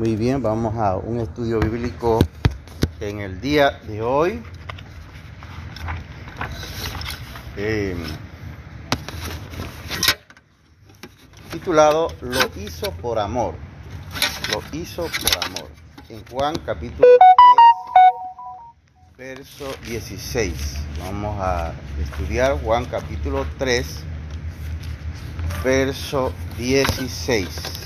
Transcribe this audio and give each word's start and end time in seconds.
Muy 0.00 0.16
bien, 0.16 0.42
vamos 0.42 0.76
a 0.78 0.96
un 0.96 1.20
estudio 1.20 1.60
bíblico 1.60 2.20
en 3.00 3.20
el 3.20 3.38
día 3.38 3.80
de 3.86 4.00
hoy. 4.00 4.42
Eh, 7.58 7.94
titulado 11.52 12.08
Lo 12.22 12.40
hizo 12.56 12.90
por 12.92 13.18
amor. 13.18 13.56
Lo 14.50 14.62
hizo 14.72 15.02
por 15.02 15.44
amor. 15.44 15.68
En 16.08 16.24
Juan 16.30 16.54
capítulo 16.64 17.06
3, 19.18 19.36
verso 19.36 19.66
16. 19.86 20.76
Vamos 21.00 21.38
a 21.42 21.74
estudiar 22.02 22.58
Juan 22.62 22.86
capítulo 22.86 23.44
3, 23.58 23.86
verso 25.62 26.32
16. 26.56 27.79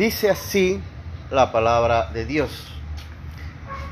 Dice 0.00 0.30
así 0.30 0.80
la 1.30 1.52
palabra 1.52 2.06
de 2.06 2.24
Dios. 2.24 2.68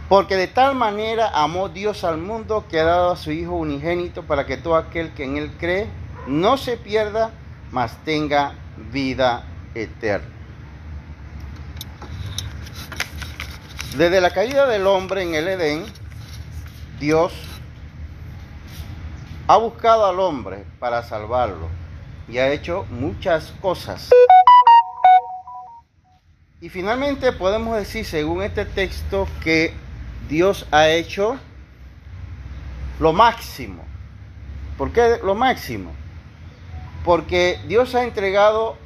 Porque 0.08 0.36
de 0.36 0.46
tal 0.46 0.74
manera 0.74 1.28
amó 1.34 1.68
Dios 1.68 2.02
al 2.02 2.16
mundo 2.16 2.64
que 2.66 2.80
ha 2.80 2.84
dado 2.84 3.10
a 3.10 3.16
su 3.16 3.30
Hijo 3.30 3.56
unigénito 3.56 4.22
para 4.22 4.46
que 4.46 4.56
todo 4.56 4.76
aquel 4.76 5.12
que 5.12 5.24
en 5.24 5.36
él 5.36 5.52
cree 5.60 5.86
no 6.26 6.56
se 6.56 6.78
pierda, 6.78 7.32
mas 7.72 7.94
tenga 8.06 8.54
vida 8.90 9.44
eterna. 9.74 10.26
Desde 13.94 14.22
la 14.22 14.30
caída 14.30 14.66
del 14.66 14.86
hombre 14.86 15.24
en 15.24 15.34
el 15.34 15.46
Edén, 15.46 15.84
Dios 16.98 17.34
ha 19.46 19.58
buscado 19.58 20.06
al 20.06 20.18
hombre 20.20 20.64
para 20.78 21.02
salvarlo 21.02 21.68
y 22.30 22.38
ha 22.38 22.50
hecho 22.50 22.86
muchas 22.88 23.52
cosas. 23.60 24.08
Y 26.60 26.70
finalmente 26.70 27.30
podemos 27.30 27.76
decir, 27.76 28.04
según 28.04 28.42
este 28.42 28.64
texto, 28.64 29.28
que 29.44 29.72
Dios 30.28 30.66
ha 30.72 30.88
hecho 30.88 31.38
lo 32.98 33.12
máximo. 33.12 33.84
¿Por 34.76 34.90
qué 34.90 35.20
lo 35.22 35.36
máximo? 35.36 35.92
Porque 37.04 37.60
Dios 37.68 37.94
ha 37.94 38.02
entregado 38.02 38.76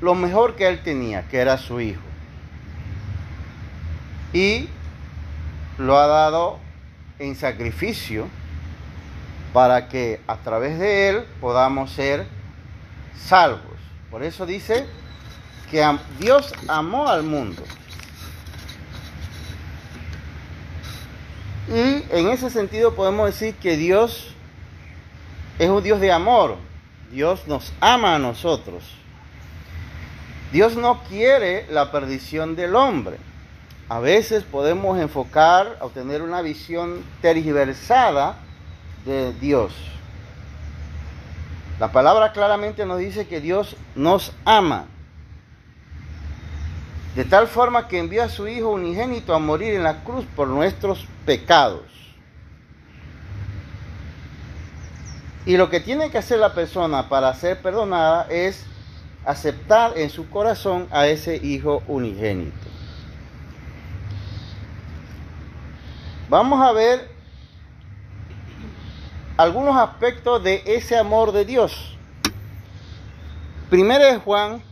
lo 0.00 0.14
mejor 0.14 0.54
que 0.54 0.68
él 0.68 0.80
tenía, 0.84 1.26
que 1.26 1.38
era 1.38 1.58
su 1.58 1.80
hijo. 1.80 2.00
Y 4.32 4.68
lo 5.76 5.98
ha 5.98 6.06
dado 6.06 6.60
en 7.18 7.34
sacrificio 7.34 8.28
para 9.52 9.88
que 9.88 10.20
a 10.28 10.36
través 10.36 10.78
de 10.78 11.08
él 11.08 11.24
podamos 11.40 11.90
ser 11.90 12.28
salvos. 13.16 13.64
Por 14.08 14.22
eso 14.22 14.46
dice 14.46 14.86
que 15.70 15.98
Dios 16.18 16.52
amó 16.68 17.08
al 17.08 17.22
mundo. 17.22 17.62
Y 21.68 22.04
en 22.10 22.28
ese 22.28 22.50
sentido 22.50 22.94
podemos 22.94 23.26
decir 23.26 23.54
que 23.54 23.76
Dios 23.76 24.34
es 25.58 25.68
un 25.68 25.82
Dios 25.82 26.00
de 26.00 26.10
amor. 26.10 26.56
Dios 27.12 27.46
nos 27.46 27.72
ama 27.80 28.16
a 28.16 28.18
nosotros. 28.18 28.82
Dios 30.52 30.76
no 30.76 31.02
quiere 31.04 31.66
la 31.70 31.92
perdición 31.92 32.56
del 32.56 32.74
hombre. 32.74 33.18
A 33.88 34.00
veces 34.00 34.42
podemos 34.42 34.98
enfocar 34.98 35.78
o 35.80 35.90
tener 35.90 36.22
una 36.22 36.42
visión 36.42 37.04
tergiversada 37.20 38.36
de 39.04 39.32
Dios. 39.34 39.72
La 41.78 41.92
palabra 41.92 42.32
claramente 42.32 42.84
nos 42.84 42.98
dice 42.98 43.26
que 43.26 43.40
Dios 43.40 43.76
nos 43.94 44.32
ama. 44.44 44.86
De 47.20 47.26
tal 47.26 47.48
forma 47.48 47.86
que 47.86 47.98
envió 47.98 48.24
a 48.24 48.30
su 48.30 48.48
Hijo 48.48 48.70
unigénito 48.70 49.34
a 49.34 49.38
morir 49.38 49.74
en 49.74 49.82
la 49.82 50.04
cruz 50.04 50.24
por 50.34 50.48
nuestros 50.48 51.06
pecados. 51.26 51.82
Y 55.44 55.58
lo 55.58 55.68
que 55.68 55.80
tiene 55.80 56.10
que 56.10 56.16
hacer 56.16 56.38
la 56.38 56.54
persona 56.54 57.10
para 57.10 57.34
ser 57.34 57.60
perdonada 57.60 58.26
es 58.30 58.64
aceptar 59.26 59.98
en 59.98 60.08
su 60.08 60.30
corazón 60.30 60.88
a 60.90 61.08
ese 61.08 61.36
Hijo 61.36 61.82
unigénito. 61.88 62.56
Vamos 66.30 66.66
a 66.66 66.72
ver 66.72 67.06
algunos 69.36 69.76
aspectos 69.76 70.42
de 70.42 70.62
ese 70.64 70.96
amor 70.96 71.32
de 71.32 71.44
Dios. 71.44 71.98
Primero 73.68 74.06
de 74.06 74.16
Juan, 74.16 74.69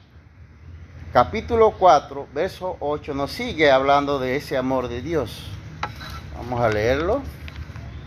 capítulo 1.13 1.73
4, 1.73 2.29
verso 2.35 2.77
8, 2.81 3.15
nos 3.15 3.33
sigue 3.33 3.71
hablando 3.71 4.19
de 4.19 4.37
ese 4.37 4.57
amor 4.57 4.89
de 4.89 5.03
Dios. 5.03 5.51
Vamos 6.37 6.61
a 6.61 6.69
leerlo. 6.69 7.23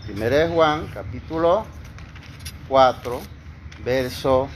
Primero 0.04 0.36
de 0.36 0.48
Juan, 0.48 0.88
capítulo 0.92 1.64
4, 2.68 3.20
verso 3.84 4.48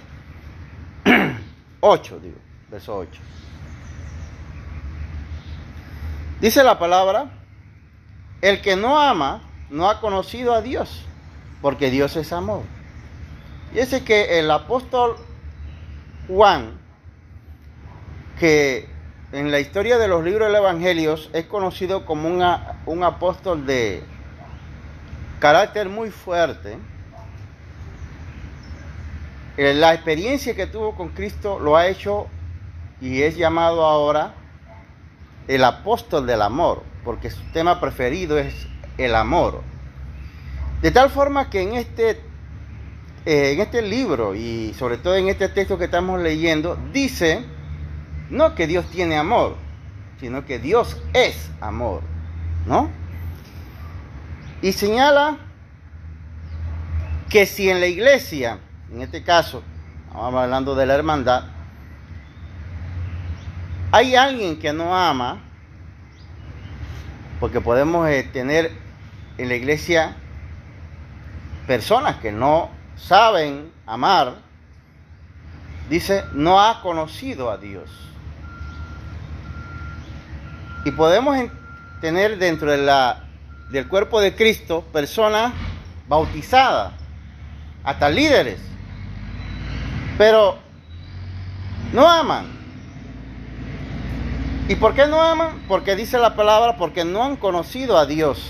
8, 1.81 2.21
digo, 2.21 2.39
verso 2.71 2.97
8. 2.97 3.21
Dice 6.41 6.63
la 6.63 6.78
palabra, 6.78 7.31
el 8.43 8.61
que 8.61 8.77
no 8.77 9.01
ama 9.01 9.43
no 9.71 9.89
ha 9.89 10.01
conocido 10.01 10.55
a 10.55 10.63
Dios 10.63 11.05
porque 11.63 11.91
Dios 11.91 12.17
es 12.17 12.33
amor. 12.33 12.63
Y 13.75 13.78
ese 13.78 14.05
que 14.05 14.39
el 14.39 14.51
apóstol 14.51 15.17
Juan, 16.28 16.78
que 18.38 18.88
en 19.32 19.50
la 19.50 19.60
historia 19.60 19.98
de 19.98 20.08
los 20.08 20.24
libros 20.24 20.50
los 20.50 20.58
evangelios 20.58 21.30
es 21.32 21.47
conocido 21.47 22.04
como 22.06 22.28
un 22.86 23.04
apóstol 23.04 23.66
de 23.66 24.02
carácter 25.41 25.88
muy 25.88 26.10
fuerte, 26.10 26.78
eh, 29.56 29.74
la 29.74 29.94
experiencia 29.94 30.54
que 30.54 30.66
tuvo 30.66 30.94
con 30.94 31.10
Cristo 31.10 31.58
lo 31.58 31.76
ha 31.76 31.88
hecho 31.88 32.26
y 33.00 33.22
es 33.22 33.36
llamado 33.36 33.84
ahora 33.84 34.34
el 35.48 35.64
apóstol 35.64 36.26
del 36.26 36.42
amor, 36.42 36.82
porque 37.04 37.30
su 37.30 37.42
tema 37.53 37.80
preferido 37.80 38.38
es 38.38 38.66
el 38.98 39.14
amor. 39.14 39.62
De 40.82 40.91
tal 40.91 41.10
forma 41.10 41.48
que 41.50 41.62
en 41.62 41.74
este, 41.74 42.20
eh, 43.24 43.53
en 43.53 43.60
este 43.60 43.82
libro 43.82 44.34
y 44.34 44.74
sobre 44.78 44.98
todo 44.98 45.16
en 45.16 45.28
este 45.28 45.48
texto 45.48 45.78
que 45.78 45.86
estamos 45.86 46.20
leyendo, 46.20 46.78
dice 46.92 47.44
no 48.31 48.54
que 48.54 48.66
Dios 48.66 48.87
tiene 48.91 49.16
amor, 49.16 49.56
sino 50.20 50.44
que 50.44 50.59
Dios 50.59 51.00
es 51.12 51.50
amor, 51.60 52.03
¿no? 52.66 52.91
Y 54.62 54.72
señala 54.72 55.38
que 57.28 57.47
si 57.47 57.69
en 57.69 57.81
la 57.81 57.86
iglesia, 57.86 58.59
en 58.91 59.03
este 59.03 59.22
caso, 59.22 59.62
vamos 60.12 60.42
hablando 60.42 60.75
de 60.75 60.86
la 60.86 60.94
hermandad, 60.94 61.44
hay 63.92 64.16
alguien 64.16 64.59
que 64.59 64.72
no 64.72 64.97
ama, 64.97 65.42
porque 67.38 67.60
podemos 67.60 68.09
eh, 68.09 68.28
tener 68.32 68.72
en 69.38 69.48
la 69.48 69.54
iglesia 69.54 70.16
personas 71.66 72.16
que 72.16 72.32
no 72.32 72.70
saben 72.97 73.70
amar, 73.86 74.36
dice, 75.91 76.25
no 76.32 76.60
ha 76.60 76.81
conocido 76.81 77.50
a 77.50 77.59
Dios. 77.59 78.06
Y 80.86 80.92
podemos 80.92 81.36
tener 82.00 82.38
dentro 82.38 82.70
de 82.70 82.76
la, 82.78 83.24
del 83.70 83.88
cuerpo 83.88 84.20
de 84.20 84.36
Cristo 84.36 84.84
personas 84.92 85.52
bautizadas, 86.06 86.92
hasta 87.82 88.08
líderes, 88.08 88.60
pero 90.16 90.58
no 91.92 92.09
aman. 92.09 92.47
¿Y 94.68 94.77
por 94.77 94.94
qué 94.94 95.09
no 95.09 95.21
aman? 95.21 95.65
Porque 95.66 95.97
dice 95.97 96.18
la 96.18 96.36
palabra, 96.36 96.77
porque 96.77 97.04
no 97.04 97.24
han 97.24 97.34
conocido 97.34 97.98
a 97.98 98.06
Dios. 98.06 98.48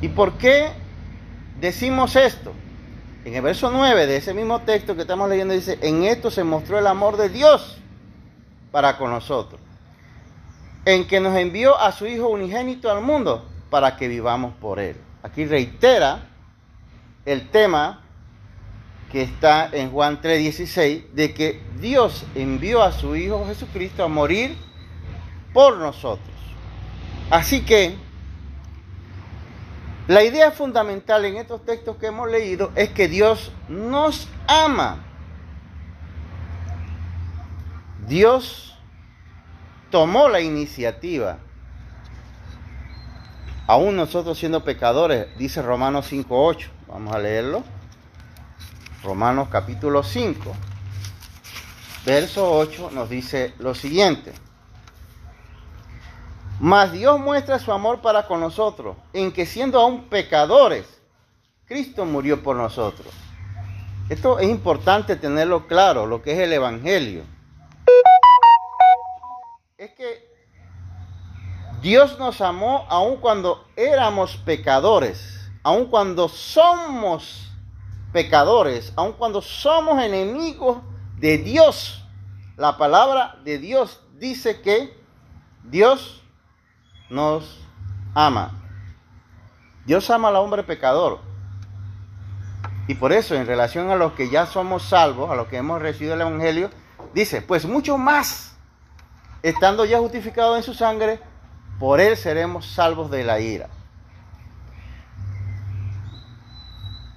¿Y 0.00 0.08
por 0.08 0.38
qué 0.38 0.70
decimos 1.60 2.16
esto? 2.16 2.52
En 3.24 3.34
el 3.34 3.42
verso 3.42 3.70
9 3.70 4.08
de 4.08 4.16
ese 4.16 4.34
mismo 4.34 4.62
texto 4.62 4.96
que 4.96 5.02
estamos 5.02 5.28
leyendo 5.28 5.54
dice, 5.54 5.78
en 5.82 6.02
esto 6.02 6.32
se 6.32 6.42
mostró 6.42 6.80
el 6.80 6.88
amor 6.88 7.16
de 7.16 7.28
Dios 7.28 7.78
para 8.74 8.98
con 8.98 9.12
nosotros, 9.12 9.60
en 10.84 11.06
que 11.06 11.20
nos 11.20 11.36
envió 11.36 11.78
a 11.78 11.92
su 11.92 12.06
Hijo 12.06 12.26
unigénito 12.26 12.90
al 12.90 13.02
mundo 13.02 13.48
para 13.70 13.96
que 13.96 14.08
vivamos 14.08 14.52
por 14.60 14.80
Él. 14.80 14.96
Aquí 15.22 15.44
reitera 15.44 16.26
el 17.24 17.50
tema 17.50 18.02
que 19.12 19.22
está 19.22 19.68
en 19.70 19.92
Juan 19.92 20.20
3:16, 20.20 21.04
de 21.12 21.32
que 21.32 21.62
Dios 21.78 22.24
envió 22.34 22.82
a 22.82 22.90
su 22.90 23.14
Hijo 23.14 23.46
Jesucristo 23.46 24.02
a 24.02 24.08
morir 24.08 24.58
por 25.52 25.76
nosotros. 25.76 26.34
Así 27.30 27.64
que 27.64 27.96
La 30.08 30.22
idea 30.22 30.50
fundamental 30.50 31.24
en 31.24 31.36
estos 31.36 31.64
textos 31.64 31.96
que 31.96 32.08
hemos 32.08 32.28
leído 32.28 32.72
es 32.74 32.90
que 32.90 33.08
Dios 33.08 33.52
nos 33.68 34.28
ama. 34.46 35.13
Dios 38.06 38.76
tomó 39.90 40.28
la 40.28 40.40
iniciativa. 40.40 41.38
Aún 43.66 43.96
nosotros 43.96 44.38
siendo 44.38 44.62
pecadores, 44.62 45.26
dice 45.38 45.62
Romanos 45.62 46.12
5.8. 46.12 46.68
Vamos 46.88 47.14
a 47.14 47.18
leerlo. 47.18 47.64
Romanos 49.04 49.48
capítulo 49.50 50.02
5, 50.02 50.54
verso 52.06 52.50
8 52.56 52.90
nos 52.92 53.10
dice 53.10 53.52
lo 53.58 53.74
siguiente. 53.74 54.32
Mas 56.58 56.92
Dios 56.92 57.20
muestra 57.20 57.58
su 57.58 57.70
amor 57.70 58.00
para 58.00 58.26
con 58.26 58.40
nosotros, 58.40 58.96
en 59.12 59.30
que 59.30 59.44
siendo 59.44 59.78
aún 59.78 60.04
pecadores, 60.04 60.86
Cristo 61.66 62.06
murió 62.06 62.42
por 62.42 62.56
nosotros. 62.56 63.08
Esto 64.08 64.38
es 64.38 64.48
importante 64.48 65.16
tenerlo 65.16 65.66
claro, 65.66 66.06
lo 66.06 66.22
que 66.22 66.32
es 66.32 66.38
el 66.38 66.54
Evangelio. 66.54 67.33
Es 69.84 69.90
que 69.90 70.34
Dios 71.82 72.18
nos 72.18 72.40
amó 72.40 72.86
aun 72.88 73.18
cuando 73.18 73.68
éramos 73.76 74.38
pecadores, 74.38 75.50
aun 75.62 75.88
cuando 75.88 76.30
somos 76.30 77.52
pecadores, 78.10 78.94
aun 78.96 79.12
cuando 79.12 79.42
somos 79.42 80.02
enemigos 80.02 80.78
de 81.18 81.36
Dios. 81.36 82.02
La 82.56 82.78
palabra 82.78 83.36
de 83.44 83.58
Dios 83.58 84.00
dice 84.14 84.62
que 84.62 84.98
Dios 85.64 86.22
nos 87.10 87.60
ama. 88.14 88.62
Dios 89.84 90.08
ama 90.08 90.28
al 90.28 90.36
hombre 90.36 90.62
pecador. 90.62 91.20
Y 92.88 92.94
por 92.94 93.12
eso, 93.12 93.34
en 93.34 93.46
relación 93.46 93.90
a 93.90 93.96
los 93.96 94.14
que 94.14 94.30
ya 94.30 94.46
somos 94.46 94.84
salvos, 94.84 95.30
a 95.30 95.34
los 95.34 95.48
que 95.48 95.58
hemos 95.58 95.82
recibido 95.82 96.14
el 96.14 96.22
Evangelio, 96.22 96.70
dice, 97.12 97.42
pues 97.42 97.66
mucho 97.66 97.98
más, 97.98 98.53
estando 99.44 99.84
ya 99.84 99.98
justificados 99.98 100.56
en 100.56 100.62
su 100.62 100.74
sangre, 100.74 101.20
por 101.78 102.00
él 102.00 102.16
seremos 102.16 102.66
salvos 102.66 103.10
de 103.10 103.24
la 103.24 103.40
ira. 103.40 103.68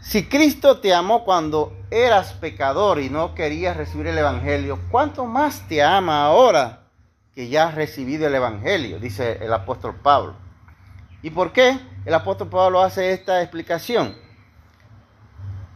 Si 0.01 0.27
Cristo 0.27 0.79
te 0.79 0.93
amó 0.93 1.23
cuando 1.23 1.73
eras 1.89 2.33
pecador 2.33 2.99
y 2.99 3.09
no 3.09 3.33
querías 3.33 3.77
recibir 3.77 4.07
el 4.07 4.17
Evangelio, 4.17 4.79
¿cuánto 4.91 5.25
más 5.25 5.67
te 5.67 5.81
ama 5.81 6.25
ahora 6.25 6.87
que 7.33 7.49
ya 7.49 7.67
has 7.67 7.75
recibido 7.75 8.25
el 8.27 8.35
Evangelio, 8.35 8.99
dice 8.99 9.37
el 9.41 9.53
apóstol 9.53 9.95
Pablo. 9.95 10.33
¿Y 11.21 11.29
por 11.29 11.53
qué 11.53 11.79
el 12.03 12.13
apóstol 12.13 12.49
Pablo 12.49 12.81
hace 12.81 13.13
esta 13.13 13.41
explicación? 13.43 14.17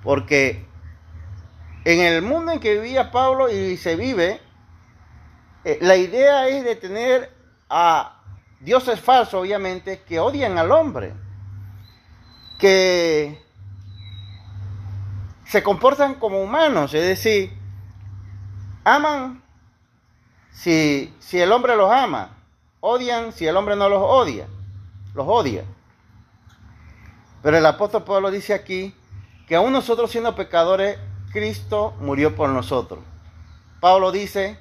Porque 0.02 0.66
en 1.86 2.00
el 2.00 2.24
mundo 2.24 2.52
en 2.52 2.60
que 2.60 2.74
vivía 2.74 3.12
Pablo 3.12 3.50
y 3.50 3.78
se 3.78 3.96
vive, 3.96 4.42
eh, 5.64 5.78
la 5.82 5.96
idea 5.96 6.48
es 6.48 6.64
de 6.64 6.76
tener 6.76 7.32
a 7.70 8.22
dioses 8.60 9.00
falsos, 9.00 9.42
obviamente, 9.42 10.02
que 10.02 10.20
odian 10.20 10.58
al 10.58 10.72
hombre, 10.72 11.14
que 12.58 13.42
se 15.46 15.62
comportan 15.64 16.16
como 16.16 16.42
humanos, 16.42 16.94
es 16.94 17.04
decir, 17.04 17.52
aman 18.84 19.44
si, 20.52 21.14
si 21.20 21.40
el 21.40 21.52
hombre 21.52 21.76
los 21.76 21.92
ama, 21.92 22.38
odian 22.80 23.32
si 23.32 23.48
el 23.48 23.56
hombre 23.58 23.76
no 23.76 23.90
los 23.90 24.02
odia, 24.02 24.48
los 25.14 25.28
odia. 25.28 25.64
Pero 27.42 27.58
el 27.58 27.66
apóstol 27.66 28.04
Pablo 28.04 28.32
dice 28.32 28.54
aquí 28.54 28.96
que 29.48 29.56
aún 29.56 29.74
nosotros 29.74 30.12
siendo 30.12 30.36
pecadores, 30.36 30.98
Cristo 31.32 31.94
murió 32.00 32.36
por 32.36 32.50
nosotros. 32.50 33.00
Pablo 33.80 34.12
dice, 34.12 34.60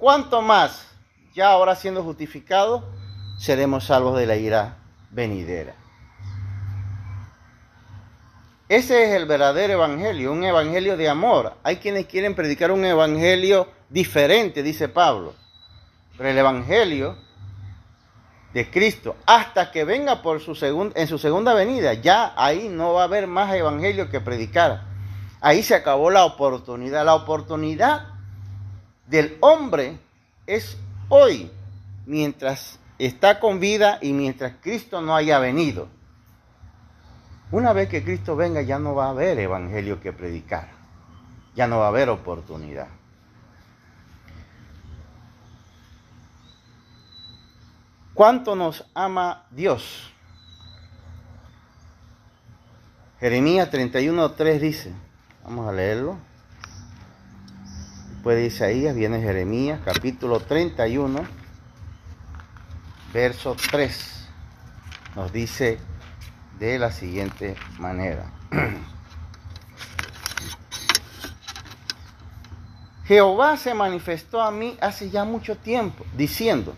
¿cuánto 0.00 0.42
más, 0.42 0.88
ya 1.34 1.52
ahora 1.52 1.76
siendo 1.76 2.02
justificados, 2.02 2.82
seremos 3.38 3.84
salvos 3.84 4.18
de 4.18 4.26
la 4.26 4.34
ira 4.34 4.78
venidera? 5.10 5.76
Ese 8.68 9.04
es 9.04 9.10
el 9.16 9.26
verdadero 9.26 9.74
evangelio, 9.74 10.32
un 10.32 10.44
evangelio 10.44 10.96
de 10.96 11.08
amor. 11.08 11.54
Hay 11.64 11.76
quienes 11.76 12.06
quieren 12.06 12.34
predicar 12.34 12.70
un 12.70 12.84
evangelio 12.84 13.68
diferente, 13.88 14.62
dice 14.62 14.88
Pablo. 14.88 15.34
Pero 16.16 16.28
el 16.28 16.38
Evangelio 16.38 17.16
de 18.52 18.70
Cristo, 18.70 19.16
hasta 19.26 19.72
que 19.72 19.84
venga 19.84 20.22
por 20.22 20.40
su 20.40 20.52
en 20.94 21.06
su 21.08 21.18
segunda 21.18 21.54
venida, 21.54 21.94
ya 21.94 22.32
ahí 22.36 22.68
no 22.68 22.92
va 22.92 23.02
a 23.02 23.04
haber 23.04 23.26
más 23.26 23.52
Evangelio 23.54 24.08
que 24.08 24.20
predicar. 24.20 24.82
Ahí 25.40 25.62
se 25.62 25.74
acabó 25.74 26.10
la 26.10 26.24
oportunidad. 26.24 27.04
La 27.04 27.14
oportunidad 27.14 28.09
del 29.10 29.36
hombre 29.40 29.98
es 30.46 30.78
hoy, 31.08 31.50
mientras 32.06 32.78
está 32.98 33.40
con 33.40 33.58
vida 33.58 33.98
y 34.00 34.12
mientras 34.12 34.54
Cristo 34.62 35.02
no 35.02 35.16
haya 35.16 35.38
venido. 35.40 35.88
Una 37.50 37.72
vez 37.72 37.88
que 37.88 38.04
Cristo 38.04 38.36
venga 38.36 38.62
ya 38.62 38.78
no 38.78 38.94
va 38.94 39.06
a 39.06 39.10
haber 39.10 39.40
evangelio 39.40 40.00
que 40.00 40.12
predicar, 40.12 40.68
ya 41.56 41.66
no 41.66 41.80
va 41.80 41.86
a 41.86 41.88
haber 41.88 42.08
oportunidad. 42.08 42.86
¿Cuánto 48.14 48.54
nos 48.54 48.84
ama 48.94 49.46
Dios? 49.50 50.12
Jeremías 53.18 53.70
31.3 53.72 54.58
dice, 54.60 54.92
vamos 55.42 55.68
a 55.68 55.72
leerlo. 55.72 56.29
Después 58.20 58.36
de 58.36 58.44
Isaías 58.48 58.94
viene 58.94 59.22
Jeremías 59.22 59.80
capítulo 59.82 60.40
31, 60.40 61.24
verso 63.14 63.56
3. 63.70 64.28
Nos 65.16 65.32
dice 65.32 65.78
de 66.58 66.78
la 66.78 66.92
siguiente 66.92 67.56
manera. 67.78 68.30
Jehová 73.06 73.56
se 73.56 73.72
manifestó 73.72 74.42
a 74.42 74.50
mí 74.50 74.76
hace 74.82 75.08
ya 75.08 75.24
mucho 75.24 75.56
tiempo, 75.56 76.04
diciendo, 76.14 76.74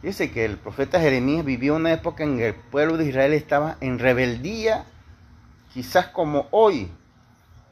Dice 0.00 0.30
que 0.30 0.46
el 0.46 0.56
profeta 0.56 0.98
Jeremías 0.98 1.44
vivió 1.44 1.76
una 1.76 1.92
época 1.92 2.24
en 2.24 2.38
que 2.38 2.46
el 2.48 2.54
pueblo 2.54 2.96
de 2.96 3.04
Israel 3.04 3.34
estaba 3.34 3.76
en 3.82 3.98
rebeldía, 3.98 4.86
quizás 5.74 6.06
como 6.06 6.48
hoy 6.52 6.90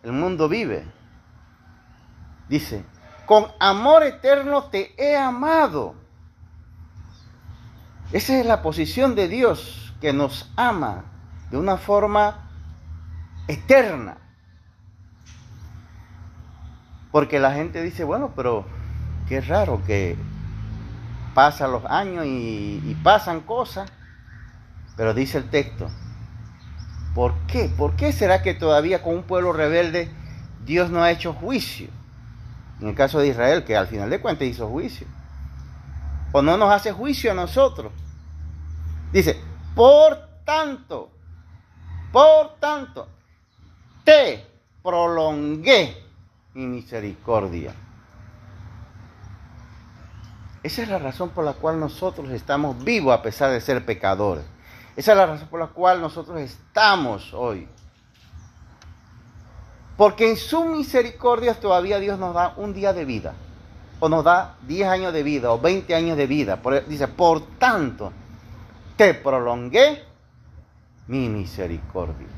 el 0.02 0.12
mundo 0.12 0.50
vive. 0.50 0.84
Dice, 2.52 2.84
con 3.24 3.46
amor 3.60 4.02
eterno 4.02 4.64
te 4.64 4.92
he 5.02 5.16
amado. 5.16 5.94
Esa 8.12 8.38
es 8.38 8.44
la 8.44 8.60
posición 8.60 9.14
de 9.14 9.26
Dios 9.26 9.94
que 10.02 10.12
nos 10.12 10.52
ama 10.54 11.04
de 11.50 11.56
una 11.56 11.78
forma 11.78 12.50
eterna. 13.48 14.18
Porque 17.10 17.40
la 17.40 17.54
gente 17.54 17.82
dice, 17.82 18.04
bueno, 18.04 18.34
pero 18.36 18.66
qué 19.30 19.40
raro 19.40 19.82
que 19.86 20.18
pasan 21.32 21.72
los 21.72 21.86
años 21.86 22.26
y, 22.26 22.94
pasan 23.02 23.40
cosas, 23.40 23.90
pero 24.94 25.14
dice 25.14 25.38
el 25.38 25.48
texto, 25.48 25.88
¿por 27.14 27.32
qué? 27.46 27.70
¿Por 27.74 27.96
qué 27.96 28.12
será 28.12 28.42
que 28.42 28.52
todavía 28.52 29.02
con 29.02 29.14
un 29.14 29.22
pueblo 29.22 29.54
rebelde 29.54 30.10
Dios 30.66 30.90
no 30.90 31.02
ha 31.02 31.10
hecho 31.10 31.32
juicio? 31.32 32.01
En 32.82 32.88
el 32.88 32.94
caso 32.94 33.20
de 33.20 33.28
Israel, 33.28 33.64
que 33.64 33.76
al 33.76 33.86
final 33.86 34.10
de 34.10 34.20
cuentas 34.20 34.46
hizo 34.46 34.68
juicio. 34.68 35.06
O 36.32 36.42
no 36.42 36.58
nos 36.58 36.70
hace 36.70 36.92
juicio 36.92 37.30
a 37.30 37.34
nosotros. 37.34 37.92
Dice, 39.12 39.40
por 39.74 40.18
tanto, 40.44 41.10
por 42.12 42.56
tanto, 42.60 43.08
te 44.04 44.44
prolongué 44.82 45.96
mi 46.52 46.66
misericordia 46.66 47.74
esa 50.62 50.82
es 50.82 50.88
la 50.88 50.98
razón 50.98 51.30
por 51.30 51.44
la 51.44 51.54
cual 51.54 51.80
nosotros 51.80 52.30
estamos 52.30 52.84
vivos 52.84 53.12
a 53.12 53.22
pesar 53.22 53.50
de 53.50 53.60
ser 53.60 53.84
pecadores. 53.84 54.44
Esa 54.94 55.12
es 55.12 55.18
la 55.18 55.26
razón 55.26 55.48
por 55.48 55.58
la 55.58 55.66
cual 55.68 56.00
nosotros 56.00 56.38
estamos 56.40 57.34
hoy. 57.34 57.66
Porque 59.96 60.30
en 60.30 60.36
su 60.36 60.64
misericordia 60.64 61.54
todavía 61.54 61.98
Dios 61.98 62.18
nos 62.18 62.34
da 62.34 62.54
un 62.56 62.72
día 62.72 62.92
de 62.92 63.04
vida, 63.04 63.34
o 64.00 64.08
nos 64.08 64.24
da 64.24 64.56
10 64.62 64.88
años 64.88 65.12
de 65.12 65.22
vida, 65.22 65.52
o 65.52 65.60
20 65.60 65.94
años 65.94 66.16
de 66.16 66.26
vida. 66.26 66.58
Dice, 66.88 67.08
por 67.08 67.42
tanto, 67.58 68.12
te 68.96 69.14
prolongué 69.14 70.04
mi 71.06 71.28
misericordia. 71.28 72.28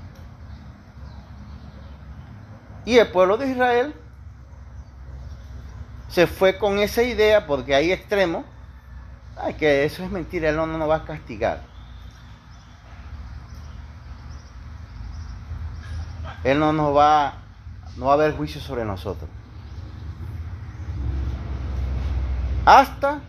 Y 2.85 2.99
el 2.99 3.09
pueblo 3.09 3.37
de 3.37 3.51
Israel 3.51 3.95
se 6.09 6.27
fue 6.27 6.59
con 6.59 6.79
esa 6.79 7.03
idea, 7.03 7.47
porque 7.47 7.75
hay 7.75 7.93
extremos, 7.93 8.45
ay, 9.37 9.55
que 9.55 9.85
eso 9.85 10.03
es 10.03 10.11
mentira, 10.11 10.51
Él 10.51 10.57
no 10.57 10.67
nos 10.67 10.89
va 10.89 10.97
a 10.97 11.05
castigar. 11.05 11.63
Él 16.43 16.59
no 16.59 16.75
nos 16.75 16.95
va 16.95 17.44
no 17.97 18.07
va 18.07 18.13
a 18.13 18.15
haber 18.15 18.37
juicio 18.37 18.61
sobre 18.61 18.85
nosotros. 18.85 19.29
Hasta 22.65 23.21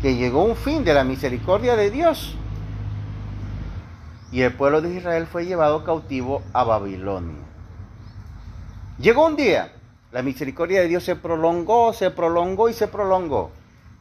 que 0.00 0.16
llegó 0.16 0.44
un 0.44 0.56
fin 0.56 0.84
de 0.84 0.94
la 0.94 1.04
misericordia 1.04 1.76
de 1.76 1.90
Dios. 1.90 2.36
Y 4.32 4.42
el 4.42 4.54
pueblo 4.54 4.80
de 4.80 4.94
Israel 4.94 5.26
fue 5.26 5.44
llevado 5.44 5.84
cautivo 5.84 6.42
a 6.52 6.64
Babilonia. 6.64 7.42
Llegó 8.98 9.26
un 9.26 9.36
día, 9.36 9.72
la 10.12 10.22
misericordia 10.22 10.80
de 10.80 10.88
Dios 10.88 11.04
se 11.04 11.16
prolongó, 11.16 11.92
se 11.92 12.10
prolongó 12.10 12.68
y 12.68 12.72
se 12.72 12.88
prolongó. 12.88 13.50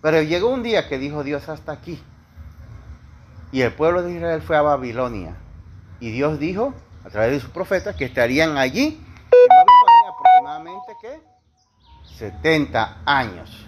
Pero 0.01 0.21
llegó 0.21 0.49
un 0.49 0.63
día 0.63 0.87
que 0.87 0.97
dijo 0.97 1.23
Dios 1.23 1.49
hasta 1.49 1.71
aquí. 1.71 2.01
Y 3.51 3.61
el 3.61 3.73
pueblo 3.73 4.03
de 4.03 4.13
Israel 4.13 4.41
fue 4.41 4.55
a 4.55 4.61
Babilonia. 4.61 5.35
Y 5.99 6.11
Dios 6.11 6.39
dijo, 6.39 6.73
a 7.03 7.09
través 7.09 7.31
de 7.31 7.39
sus 7.39 7.49
profetas, 7.49 7.95
que 7.95 8.05
estarían 8.05 8.57
allí, 8.57 9.03
aproximadamente, 10.59 10.97
¿qué? 11.01 11.21
70 12.17 12.97
años. 13.05 13.65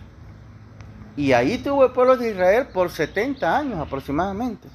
Y 1.15 1.33
ahí 1.33 1.57
tuvo 1.57 1.85
el 1.85 1.91
pueblo 1.91 2.17
de 2.17 2.31
Israel 2.31 2.67
por 2.67 2.89
70 2.89 3.57
años 3.57 3.79
aproximadamente. 3.79 4.67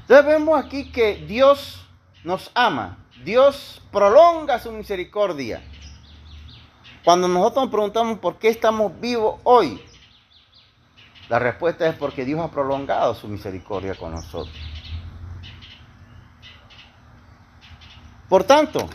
Entonces 0.00 0.26
vemos 0.26 0.58
aquí 0.58 0.90
que 0.90 1.16
Dios 1.16 1.86
nos 2.24 2.50
ama. 2.54 2.98
Dios 3.24 3.82
prolonga 3.92 4.58
su 4.58 4.72
misericordia. 4.72 5.62
Cuando 7.04 7.28
nosotros 7.28 7.64
nos 7.64 7.72
preguntamos 7.72 8.18
por 8.18 8.38
qué 8.38 8.48
estamos 8.48 8.98
vivos 9.00 9.40
hoy, 9.44 9.82
la 11.28 11.38
respuesta 11.38 11.86
es 11.86 11.94
porque 11.94 12.24
Dios 12.24 12.40
ha 12.40 12.50
prolongado 12.50 13.14
su 13.14 13.28
misericordia 13.28 13.94
con 13.94 14.12
nosotros. 14.12 14.56
Por 18.28 18.44
tanto, 18.44 18.88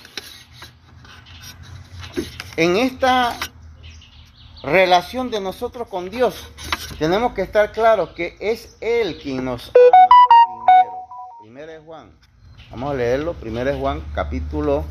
en 2.57 2.77
esta 2.77 3.35
relación 4.63 5.31
de 5.31 5.41
nosotros 5.41 5.87
con 5.87 6.09
Dios, 6.09 6.47
tenemos 6.99 7.33
que 7.33 7.41
estar 7.41 7.71
claros 7.71 8.09
que 8.09 8.37
es 8.39 8.77
Él 8.81 9.19
quien 9.21 9.43
nos 9.43 9.69
ama 9.69 10.07
primero. 10.45 10.91
Primero 11.41 11.71
es 11.71 11.83
Juan. 11.83 12.11
Vamos 12.69 12.91
a 12.91 12.93
leerlo. 12.95 13.33
Primero 13.33 13.69
es 13.69 13.77
Juan, 13.77 14.03
capítulo 14.13 14.85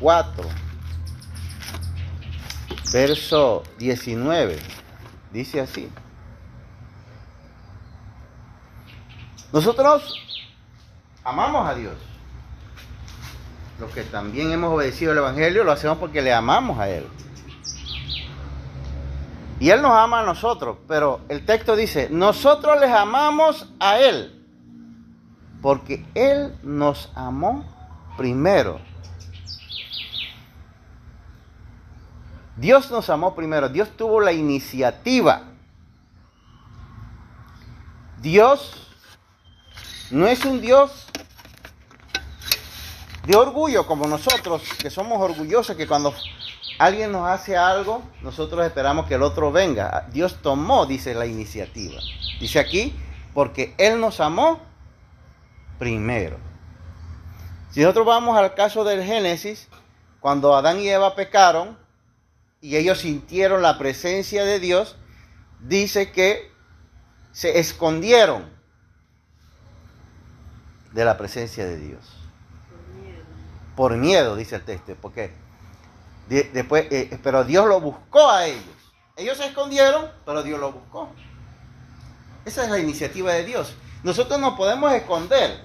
4, 0.00 0.44
verso 2.92 3.62
19. 3.78 4.58
Dice 5.32 5.60
así. 5.60 5.90
Nosotros 9.52 10.14
amamos 11.24 11.68
a 11.68 11.74
Dios. 11.74 12.09
Los 13.80 13.90
que 13.92 14.02
también 14.02 14.52
hemos 14.52 14.74
obedecido 14.74 15.12
el 15.12 15.18
Evangelio 15.18 15.64
lo 15.64 15.72
hacemos 15.72 15.96
porque 15.96 16.20
le 16.20 16.34
amamos 16.34 16.78
a 16.78 16.90
Él. 16.90 17.06
Y 19.58 19.70
Él 19.70 19.80
nos 19.80 19.92
ama 19.92 20.20
a 20.20 20.22
nosotros, 20.22 20.76
pero 20.86 21.20
el 21.28 21.44
texto 21.46 21.76
dice, 21.76 22.08
nosotros 22.10 22.78
les 22.78 22.90
amamos 22.90 23.72
a 23.80 23.98
Él, 23.98 24.44
porque 25.62 26.04
Él 26.14 26.54
nos 26.62 27.10
amó 27.14 27.64
primero. 28.16 28.80
Dios 32.56 32.90
nos 32.90 33.08
amó 33.08 33.34
primero, 33.34 33.70
Dios 33.70 33.88
tuvo 33.96 34.20
la 34.20 34.32
iniciativa. 34.32 35.44
Dios 38.20 38.86
no 40.10 40.26
es 40.26 40.44
un 40.44 40.60
Dios 40.60 41.06
de 43.30 43.36
orgullo 43.36 43.86
como 43.86 44.08
nosotros, 44.08 44.62
que 44.82 44.90
somos 44.90 45.20
orgullosos, 45.20 45.76
que 45.76 45.86
cuando 45.86 46.12
alguien 46.80 47.12
nos 47.12 47.28
hace 47.28 47.56
algo, 47.56 48.02
nosotros 48.22 48.66
esperamos 48.66 49.06
que 49.06 49.14
el 49.14 49.22
otro 49.22 49.52
venga. 49.52 50.08
Dios 50.10 50.42
tomó, 50.42 50.84
dice 50.84 51.14
la 51.14 51.26
iniciativa. 51.26 52.00
Dice 52.40 52.58
aquí, 52.58 52.92
porque 53.32 53.72
Él 53.78 54.00
nos 54.00 54.18
amó 54.18 54.60
primero. 55.78 56.38
Si 57.70 57.80
nosotros 57.80 58.04
vamos 58.04 58.36
al 58.36 58.54
caso 58.54 58.82
del 58.82 59.04
Génesis, 59.04 59.68
cuando 60.18 60.56
Adán 60.56 60.80
y 60.80 60.88
Eva 60.88 61.14
pecaron 61.14 61.78
y 62.60 62.74
ellos 62.74 62.98
sintieron 62.98 63.62
la 63.62 63.78
presencia 63.78 64.44
de 64.44 64.58
Dios, 64.58 64.96
dice 65.60 66.10
que 66.10 66.50
se 67.30 67.60
escondieron 67.60 68.50
de 70.90 71.04
la 71.04 71.16
presencia 71.16 71.64
de 71.64 71.76
Dios. 71.76 72.19
Por 73.76 73.96
miedo, 73.96 74.36
dice 74.36 74.56
el 74.56 74.64
texto, 74.64 74.94
porque 75.00 75.32
después, 76.28 76.86
eh, 76.90 77.18
pero 77.22 77.44
Dios 77.44 77.66
lo 77.66 77.80
buscó 77.80 78.30
a 78.30 78.46
ellos. 78.46 78.64
Ellos 79.16 79.36
se 79.36 79.46
escondieron, 79.46 80.06
pero 80.24 80.42
Dios 80.42 80.60
lo 80.60 80.72
buscó. 80.72 81.08
Esa 82.44 82.64
es 82.64 82.70
la 82.70 82.78
iniciativa 82.78 83.32
de 83.32 83.44
Dios. 83.44 83.74
Nosotros 84.02 84.40
nos 84.40 84.54
podemos 84.54 84.92
esconder. 84.92 85.64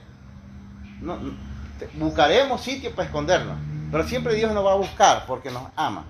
buscaremos 1.94 2.62
sitio 2.62 2.94
para 2.94 3.08
escondernos. 3.08 3.58
Pero 3.92 4.08
siempre 4.08 4.36
Dios 4.36 4.52
nos 4.52 4.66
va 4.66 4.74
a 4.74 4.78
buscar 4.78 5.26
porque 5.26 5.52
nos 5.52 5.64
ama. 5.76 6.06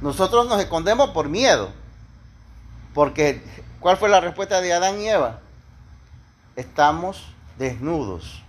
Nosotros 0.00 0.48
nos 0.48 0.60
escondemos 0.60 1.10
por 1.10 1.28
miedo. 1.28 1.70
Porque, 2.92 3.42
¿cuál 3.80 3.96
fue 3.96 4.08
la 4.08 4.20
respuesta 4.20 4.60
de 4.60 4.72
Adán 4.72 5.00
y 5.00 5.08
Eva? 5.08 5.40
estamos 6.56 7.24
desnudos. 7.58 8.42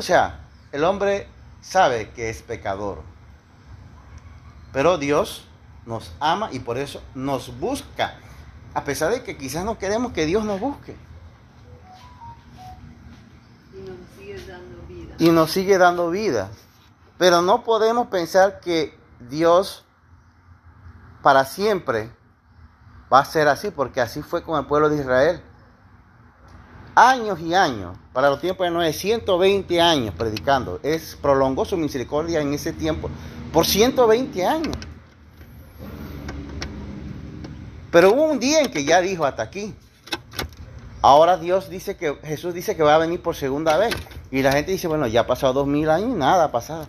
O 0.00 0.02
sea, 0.02 0.40
el 0.72 0.82
hombre 0.84 1.28
sabe 1.60 2.08
que 2.12 2.30
es 2.30 2.40
pecador. 2.40 3.02
Pero 4.72 4.96
Dios 4.96 5.46
nos 5.84 6.14
ama 6.20 6.48
y 6.52 6.60
por 6.60 6.78
eso 6.78 7.02
nos 7.14 7.60
busca. 7.60 8.14
A 8.72 8.82
pesar 8.84 9.12
de 9.12 9.22
que 9.22 9.36
quizás 9.36 9.62
no 9.62 9.76
queremos 9.76 10.12
que 10.12 10.24
Dios 10.24 10.42
nos 10.42 10.58
busque. 10.58 10.96
Y 13.74 13.80
nos 13.82 13.98
sigue 14.16 14.46
dando 14.46 14.86
vida. 14.88 15.14
Y 15.18 15.28
nos 15.28 15.50
sigue 15.50 15.76
dando 15.76 16.08
vida. 16.08 16.50
Pero 17.18 17.42
no 17.42 17.62
podemos 17.62 18.06
pensar 18.06 18.60
que 18.60 18.98
Dios 19.28 19.84
para 21.20 21.44
siempre 21.44 22.10
va 23.12 23.18
a 23.18 23.24
ser 23.26 23.48
así, 23.48 23.70
porque 23.70 24.00
así 24.00 24.22
fue 24.22 24.42
con 24.42 24.58
el 24.58 24.64
pueblo 24.64 24.88
de 24.88 24.96
Israel 24.96 25.42
años 27.08 27.40
y 27.40 27.54
años, 27.54 27.96
para 28.12 28.28
los 28.28 28.40
tiempos 28.40 28.66
de 28.66 28.70
Noé, 28.70 28.92
120 28.92 29.80
años 29.80 30.14
predicando. 30.14 30.80
Es, 30.82 31.16
prolongó 31.20 31.64
su 31.64 31.78
misericordia 31.78 32.42
en 32.42 32.52
ese 32.52 32.74
tiempo 32.74 33.08
por 33.52 33.66
120 33.66 34.44
años. 34.44 34.76
Pero 37.90 38.12
hubo 38.12 38.24
un 38.24 38.38
día 38.38 38.60
en 38.60 38.70
que 38.70 38.84
ya 38.84 39.00
dijo 39.00 39.24
hasta 39.24 39.42
aquí. 39.42 39.74
Ahora 41.00 41.38
Dios 41.38 41.70
dice 41.70 41.96
que, 41.96 42.16
Jesús 42.22 42.52
dice 42.52 42.76
que 42.76 42.82
va 42.82 42.96
a 42.96 42.98
venir 42.98 43.22
por 43.22 43.34
segunda 43.34 43.78
vez. 43.78 43.94
Y 44.30 44.42
la 44.42 44.52
gente 44.52 44.70
dice, 44.70 44.86
bueno, 44.86 45.06
ya 45.06 45.22
ha 45.22 45.26
pasado 45.26 45.54
dos 45.54 45.66
mil 45.66 45.88
años 45.88 46.10
y 46.10 46.14
nada 46.14 46.44
ha 46.44 46.52
pasado. 46.52 46.86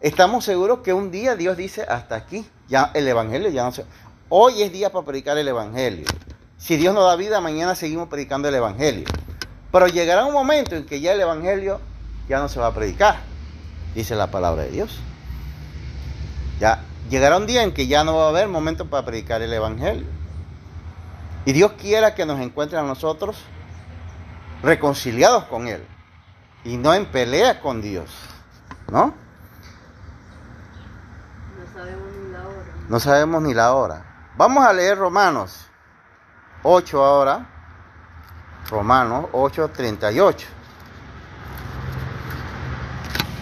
Estamos 0.00 0.44
seguros 0.44 0.78
que 0.80 0.94
un 0.94 1.10
día 1.10 1.34
Dios 1.34 1.56
dice 1.56 1.82
hasta 1.82 2.14
aquí. 2.14 2.46
Ya 2.68 2.92
el 2.94 3.06
Evangelio 3.08 3.50
ya 3.50 3.64
no 3.64 3.72
se... 3.72 3.84
Hoy 4.28 4.62
es 4.62 4.72
día 4.72 4.92
para 4.92 5.04
predicar 5.04 5.36
el 5.36 5.48
Evangelio. 5.48 6.06
Si 6.56 6.76
Dios 6.76 6.94
nos 6.94 7.04
da 7.04 7.16
vida, 7.16 7.40
mañana 7.40 7.74
seguimos 7.74 8.08
predicando 8.08 8.48
el 8.48 8.54
Evangelio. 8.54 9.04
Pero 9.72 9.86
llegará 9.86 10.24
un 10.24 10.32
momento 10.32 10.74
en 10.74 10.84
que 10.84 11.00
ya 11.00 11.12
el 11.12 11.20
Evangelio 11.20 11.80
ya 12.28 12.40
no 12.40 12.48
se 12.48 12.58
va 12.60 12.68
a 12.68 12.74
predicar, 12.74 13.16
dice 13.94 14.14
la 14.14 14.30
palabra 14.30 14.62
de 14.64 14.70
Dios. 14.70 14.98
Ya 16.58 16.82
llegará 17.08 17.36
un 17.36 17.46
día 17.46 17.62
en 17.62 17.72
que 17.72 17.86
ya 17.86 18.04
no 18.04 18.16
va 18.16 18.26
a 18.26 18.28
haber 18.28 18.48
momento 18.48 18.86
para 18.86 19.04
predicar 19.04 19.42
el 19.42 19.52
Evangelio. 19.52 20.06
Y 21.44 21.52
Dios 21.52 21.72
quiera 21.72 22.14
que 22.14 22.26
nos 22.26 22.40
encuentre 22.40 22.78
a 22.78 22.82
nosotros 22.82 23.36
reconciliados 24.62 25.44
con 25.44 25.68
Él 25.68 25.84
y 26.64 26.76
no 26.76 26.92
en 26.92 27.06
pelea 27.06 27.60
con 27.60 27.80
Dios, 27.80 28.10
¿no? 28.90 29.14
No 31.56 31.72
sabemos 31.72 32.12
ni 32.12 32.32
la 32.32 32.40
hora. 32.40 32.74
No 32.88 33.00
sabemos 33.00 33.42
ni 33.42 33.54
la 33.54 33.72
hora. 33.72 34.04
Vamos 34.36 34.64
a 34.64 34.72
leer 34.72 34.98
Romanos 34.98 35.66
8 36.62 37.04
ahora. 37.04 37.59
Romanos 38.70 39.26
8:38. 39.32 40.46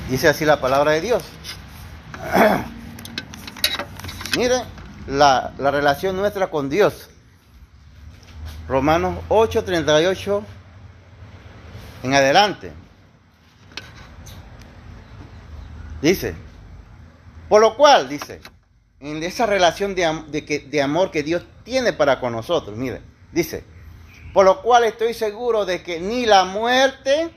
Dice 0.08 0.28
así 0.28 0.44
la 0.44 0.60
palabra 0.60 0.92
de 0.92 1.00
Dios. 1.02 1.22
Miren 4.36 4.62
la, 5.06 5.52
la, 5.58 5.70
relación 5.70 6.16
nuestra 6.16 6.48
con 6.48 6.70
Dios. 6.70 7.10
Romanos 8.68 9.18
8:38 9.28 10.42
en 12.02 12.14
adelante. 12.14 12.72
Dice, 16.00 16.34
por 17.48 17.60
lo 17.60 17.76
cual, 17.76 18.08
dice, 18.08 18.40
en 19.00 19.22
esa 19.22 19.46
relación 19.46 19.94
de, 19.94 20.22
de, 20.28 20.44
que, 20.44 20.60
de 20.60 20.80
amor 20.80 21.10
que 21.10 21.24
Dios 21.24 21.44
tiene 21.64 21.92
para 21.92 22.20
con 22.20 22.32
nosotros, 22.32 22.76
miren, 22.76 23.02
dice, 23.32 23.64
por 24.32 24.44
lo 24.44 24.62
cual 24.62 24.84
estoy 24.84 25.14
seguro 25.14 25.64
de 25.64 25.82
que 25.82 26.00
ni 26.00 26.26
la 26.26 26.44
muerte, 26.44 27.30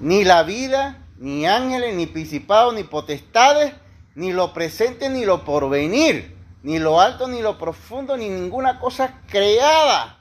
ni 0.00 0.24
la 0.24 0.42
vida, 0.42 1.04
ni 1.18 1.46
ángeles, 1.46 1.94
ni 1.94 2.06
principados, 2.06 2.74
ni 2.74 2.84
potestades, 2.84 3.74
ni 4.14 4.32
lo 4.32 4.52
presente, 4.52 5.08
ni 5.08 5.24
lo 5.24 5.44
porvenir, 5.44 6.36
ni 6.62 6.78
lo 6.78 7.00
alto, 7.00 7.28
ni 7.28 7.40
lo 7.40 7.58
profundo, 7.58 8.16
ni 8.16 8.28
ninguna 8.28 8.78
cosa 8.78 9.20
creada 9.28 10.18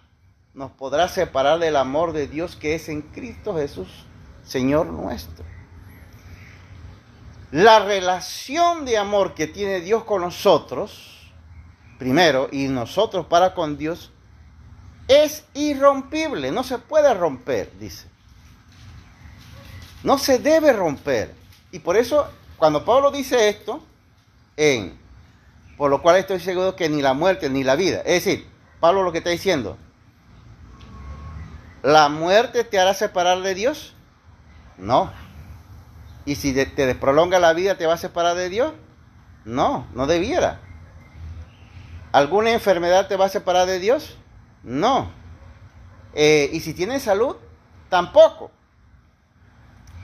nos 0.53 0.72
podrá 0.72 1.08
separar 1.08 1.60
del 1.60 1.75
amor 1.75 2.12
de 2.12 2.27
Dios 2.27 2.56
que 2.56 2.75
es 2.75 2.89
en 2.89 3.01
Cristo 3.01 3.56
Jesús, 3.56 3.88
Señor 4.44 4.88
nuestro. 4.88 5.46
La 7.51 7.80
relación 7.80 8.86
de 8.86 8.98
amor 8.98 9.34
que 9.34 9.48
tiene 9.48 9.82
Dios 9.82 10.03
con 10.03 10.22
nosotros, 10.22 11.32
primero, 12.00 12.50
y 12.51 12.68
nosotros 12.68 13.25
para 13.27 13.53
con 13.53 13.77
Dios, 13.77 14.12
es 15.12 15.44
irrompible, 15.53 16.51
no 16.51 16.63
se 16.63 16.77
puede 16.77 17.13
romper, 17.13 17.70
dice. 17.77 18.08
No 20.03 20.18
se 20.18 20.39
debe 20.39 20.72
romper. 20.72 21.36
Y 21.74 21.80
por 21.80 21.98
eso, 21.98 22.30
cuando 22.56 22.86
Pablo 22.86 23.12
dice 23.12 23.50
esto, 23.50 23.84
en, 24.56 24.98
por 25.77 25.89
lo 25.89 26.01
cual 26.01 26.15
estoy 26.15 26.39
seguro 26.39 26.77
que 26.77 26.88
ni 26.88 27.01
la 27.01 27.13
muerte 27.13 27.50
ni 27.50 27.65
la 27.65 27.75
vida, 27.75 28.00
es 28.06 28.24
decir, 28.24 28.50
Pablo 28.80 29.03
lo 29.03 29.12
que 29.12 29.18
está 29.18 29.32
diciendo, 29.32 29.77
¿la 31.84 32.08
muerte 32.08 32.63
te 32.63 32.80
hará 32.80 32.94
separar 32.94 33.41
de 33.41 33.53
Dios? 33.53 33.94
No. 34.77 35.12
¿Y 36.24 36.36
si 36.36 36.53
te 36.53 36.96
prolonga 36.96 37.38
la 37.39 37.51
vida 37.51 37.75
te 37.75 37.86
va 37.86 37.96
a 37.96 37.98
separar 37.98 38.38
de 38.38 38.48
Dios? 38.48 38.74
No, 39.44 39.88
no 39.94 40.08
debiera. 40.08 40.62
¿Alguna 42.13 42.51
enfermedad 42.51 43.10
te 43.10 43.18
va 43.18 43.25
a 43.25 43.30
separar 43.30 43.68
de 43.68 43.80
Dios? 43.80 44.18
No. 44.63 45.12
Eh, 46.13 46.50
¿Y 46.51 46.60
si 46.60 46.74
tienes 46.74 47.03
salud? 47.03 47.36
Tampoco. 47.89 48.51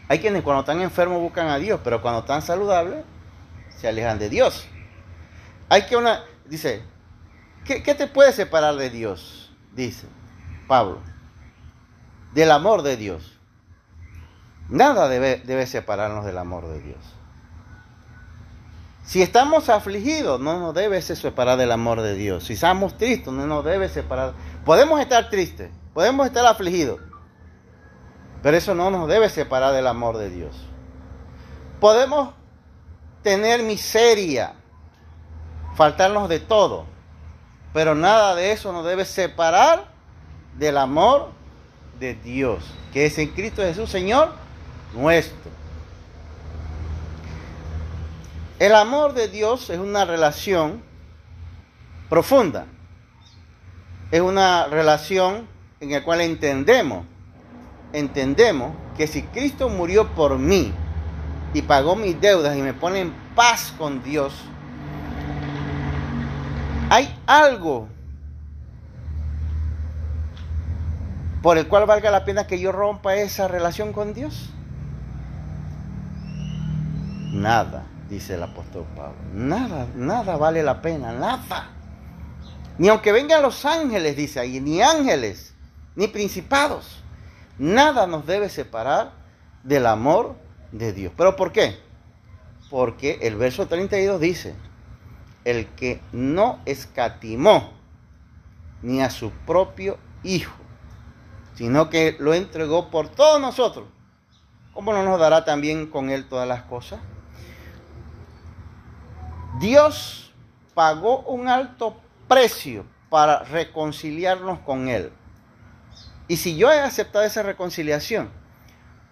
Hay 0.08 0.20
quienes 0.20 0.44
cuando 0.44 0.62
están 0.62 0.82
enfermos 0.82 1.22
buscan 1.22 1.48
a 1.48 1.58
Dios, 1.58 1.82
pero 1.84 2.02
cuando 2.02 2.22
están 2.22 2.42
saludables 2.42 3.04
se 3.70 3.88
alejan 3.88 4.20
de 4.20 4.30
Dios. 4.30 4.68
Hay 5.70 5.84
que 5.84 5.98
una, 5.98 6.24
dice, 6.46 6.84
¿qué, 7.66 7.84
qué 7.84 7.94
te 7.94 8.08
puede 8.08 8.32
separar 8.32 8.76
de 8.76 8.90
Dios? 8.90 9.54
Dice 9.74 10.08
Pablo, 10.68 11.02
del 12.34 12.52
amor 12.52 12.84
de 12.84 12.98
Dios. 12.98 13.38
Nada 14.70 15.08
debe, 15.08 15.42
debe 15.46 15.66
separarnos 15.68 16.26
del 16.26 16.38
amor 16.38 16.68
de 16.68 16.82
Dios. 16.82 17.17
Si 19.08 19.22
estamos 19.22 19.70
afligidos, 19.70 20.38
no 20.42 20.60
nos 20.60 20.74
debe 20.74 21.02
separar 21.02 21.58
del 21.58 21.72
amor 21.72 22.02
de 22.02 22.14
Dios. 22.14 22.44
Si 22.44 22.54
estamos 22.54 22.98
tristes, 22.98 23.32
no 23.32 23.48
nos 23.48 23.64
debe 23.64 23.88
separar. 23.88 24.34
Podemos 24.66 25.00
estar 25.00 25.30
tristes, 25.30 25.72
podemos 25.94 26.28
estar 26.28 26.46
afligidos, 26.46 27.00
pero 28.44 28.58
eso 28.58 28.76
no 28.76 28.92
nos 28.92 29.08
debe 29.08 29.30
separar 29.30 29.74
del 29.74 29.88
amor 29.88 30.18
de 30.18 30.30
Dios. 30.30 30.58
Podemos 31.80 32.34
tener 33.24 33.64
miseria, 33.64 34.56
faltarnos 35.78 36.28
de 36.28 36.42
todo, 36.42 36.86
pero 37.74 37.96
nada 37.96 38.36
de 38.36 38.52
eso 38.52 38.74
nos 38.74 38.86
debe 38.86 39.06
separar 39.06 39.86
del 40.58 40.78
amor 40.78 41.30
de 41.98 42.14
Dios, 42.14 42.62
que 42.92 43.06
es 43.06 43.18
en 43.20 43.30
Cristo 43.30 43.62
Jesús, 43.62 43.90
Señor 43.90 44.34
nuestro. 44.94 45.50
El 48.60 48.74
amor 48.74 49.14
de 49.14 49.28
Dios 49.28 49.70
es 49.70 49.78
una 49.78 50.04
relación 50.06 50.82
profunda. 52.10 52.66
Es 54.10 54.22
una 54.22 54.66
relación 54.66 55.48
en 55.80 55.92
la 55.92 56.04
cual 56.04 56.22
entendemos, 56.22 57.06
entendemos 57.94 58.74
que 58.96 59.06
si 59.06 59.22
Cristo 59.22 59.70
murió 59.70 60.08
por 60.16 60.40
mí 60.40 60.74
y 61.54 61.62
pagó 61.62 61.96
mis 61.96 62.20
deudas 62.20 62.58
y 62.58 62.62
me 62.62 62.74
pone 62.74 63.02
en 63.02 63.14
paz 63.36 63.74
con 63.78 64.02
Dios, 64.02 64.34
hay 66.90 67.16
algo 67.28 67.88
por 71.44 71.60
el 71.60 71.68
cual 71.68 71.86
valga 71.86 72.10
la 72.10 72.26
pena 72.26 72.48
que 72.48 72.60
yo 72.60 72.72
rompa 72.72 73.16
esa 73.18 73.48
relación 73.48 73.94
con 73.94 74.16
Dios. 74.16 74.50
Nada 77.34 77.86
dice 78.10 78.36
el 78.36 78.44
apóstol 78.44 78.86
Pablo. 78.96 79.18
Nada, 79.34 79.88
nada 79.96 80.38
vale 80.38 80.64
la 80.64 80.82
pena, 80.82 81.12
nada. 81.12 81.70
Ni 82.78 82.90
aunque 82.90 83.12
vengan 83.12 83.42
los 83.42 83.66
ángeles, 83.66 84.16
dice 84.16 84.40
ahí, 84.40 84.60
ni 84.60 84.82
ángeles, 84.82 85.54
ni 85.96 86.08
principados. 86.08 87.04
Nada 87.58 88.06
nos 88.06 88.26
debe 88.26 88.50
separar 88.50 89.14
del 89.64 89.88
amor 89.88 90.36
de 90.72 90.94
Dios. 90.94 91.12
¿Pero 91.18 91.36
por 91.36 91.52
qué? 91.52 91.80
Porque 92.70 93.20
el 93.22 93.36
verso 93.36 93.68
32 93.68 94.20
dice, 94.22 94.56
el 95.44 95.68
que 95.68 96.02
no 96.12 96.60
escatimó 96.66 97.72
ni 98.82 99.02
a 99.02 99.10
su 99.10 99.32
propio 99.32 99.98
Hijo, 100.24 100.56
sino 101.56 101.90
que 101.90 102.18
lo 102.20 102.34
entregó 102.34 102.90
por 102.90 103.08
todos 103.08 103.40
nosotros, 103.40 103.86
¿cómo 104.74 104.94
no 104.94 105.04
nos 105.04 105.20
dará 105.20 105.46
también 105.46 105.88
con 105.88 106.10
él 106.10 106.28
todas 106.28 106.48
las 106.48 106.64
cosas? 106.64 107.00
Dios 109.60 110.34
pagó 110.74 111.22
un 111.22 111.48
alto 111.48 112.00
precio 112.28 112.86
para 113.10 113.44
reconciliarnos 113.44 114.60
con 114.60 114.88
Él. 114.88 115.12
Y 116.28 116.38
si 116.38 116.58
yo 116.58 116.72
he 116.72 116.80
aceptado 116.80 117.26
esa 117.26 117.42
reconciliación, 117.42 118.30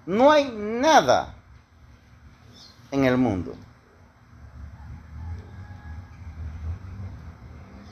no 0.06 0.32
hay 0.32 0.52
nada 0.52 1.36
en 2.92 3.06
el 3.06 3.18
mundo 3.18 3.56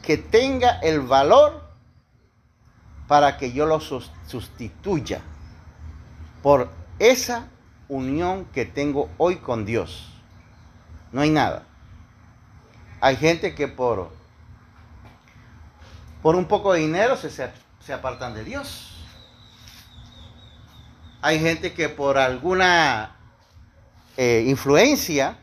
que 0.03 0.17
tenga 0.17 0.79
el 0.79 0.99
valor 0.99 1.63
para 3.07 3.37
que 3.37 3.53
yo 3.53 3.65
lo 3.65 3.79
sustituya 3.79 5.21
por 6.41 6.69
esa 6.99 7.47
unión 7.87 8.45
que 8.45 8.65
tengo 8.65 9.09
hoy 9.17 9.37
con 9.37 9.65
Dios. 9.65 10.11
No 11.11 11.21
hay 11.21 11.29
nada. 11.29 11.65
Hay 13.03 13.17
gente 13.17 13.53
que 13.53 13.67
por, 13.67 14.11
por 16.21 16.37
un 16.37 16.45
poco 16.45 16.71
de 16.71 16.79
dinero 16.79 17.17
se, 17.17 17.29
se 17.29 17.93
apartan 17.93 18.33
de 18.33 18.45
Dios. 18.45 18.95
Hay 21.21 21.37
gente 21.41 21.73
que 21.73 21.89
por 21.89 22.17
alguna 22.17 23.17
eh, 24.15 24.45
influencia 24.47 25.37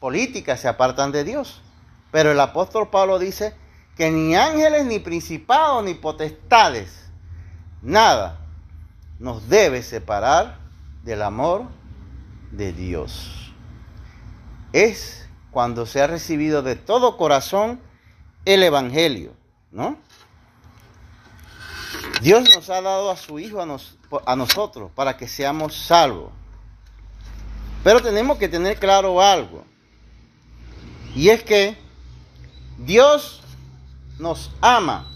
política 0.00 0.56
se 0.56 0.66
apartan 0.66 1.12
de 1.12 1.22
Dios. 1.22 1.62
Pero 2.10 2.32
el 2.32 2.40
apóstol 2.40 2.90
Pablo 2.90 3.20
dice 3.20 3.54
que 3.96 4.10
ni 4.10 4.34
ángeles, 4.34 4.84
ni 4.84 4.98
principados, 4.98 5.84
ni 5.84 5.94
potestades, 5.94 7.10
nada 7.80 8.40
nos 9.20 9.48
debe 9.48 9.84
separar 9.84 10.58
del 11.04 11.22
amor 11.22 11.66
de 12.50 12.72
Dios. 12.72 13.54
Es 14.72 15.23
cuando 15.54 15.86
se 15.86 16.02
ha 16.02 16.08
recibido 16.08 16.62
de 16.62 16.74
todo 16.74 17.16
corazón 17.16 17.80
el 18.44 18.64
Evangelio, 18.64 19.34
¿no? 19.70 19.96
Dios 22.20 22.42
nos 22.54 22.68
ha 22.70 22.82
dado 22.82 23.08
a 23.08 23.16
su 23.16 23.38
Hijo 23.38 23.62
a, 23.62 24.36
nosotros 24.36 24.90
para 24.96 25.16
que 25.16 25.28
seamos 25.28 25.76
salvos. 25.76 26.32
Pero 27.84 28.02
tenemos 28.02 28.36
que 28.36 28.48
tener 28.48 28.78
claro 28.80 29.22
algo. 29.22 29.64
Y 31.14 31.28
es 31.28 31.44
que 31.44 31.78
Dios 32.78 33.40
nos 34.18 34.50
ama. 34.60 35.08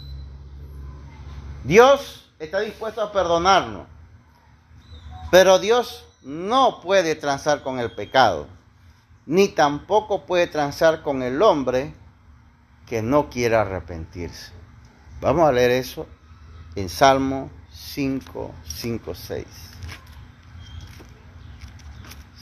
Dios 1.64 2.30
está 2.38 2.60
dispuesto 2.60 3.02
a 3.02 3.10
perdonarnos. 3.10 3.88
Pero 5.32 5.58
Dios 5.58 6.04
no 6.22 6.80
puede 6.80 7.16
transar 7.16 7.62
con 7.62 7.80
el 7.80 7.90
pecado 7.90 8.57
ni 9.28 9.48
tampoco 9.48 10.24
puede 10.24 10.46
transar 10.46 11.02
con 11.02 11.22
el 11.22 11.42
hombre 11.42 11.92
que 12.86 13.02
no 13.02 13.28
quiera 13.28 13.60
arrepentirse. 13.60 14.52
Vamos 15.20 15.46
a 15.46 15.52
leer 15.52 15.70
eso 15.70 16.06
en 16.74 16.88
Salmo 16.88 17.50
5, 17.70 18.54
5, 18.64 19.14
6. 19.14 19.46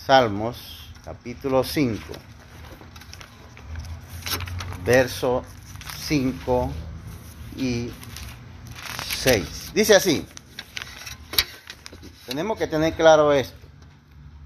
Salmos 0.07 0.93
capítulo 1.05 1.65
5, 1.65 1.99
verso 4.85 5.43
5 6.05 6.71
y 7.57 7.91
6. 9.19 9.73
Dice 9.75 9.97
así, 9.97 10.25
tenemos 12.27 12.57
que 12.57 12.69
tener 12.69 12.95
claro 12.95 13.33
esto. 13.33 13.59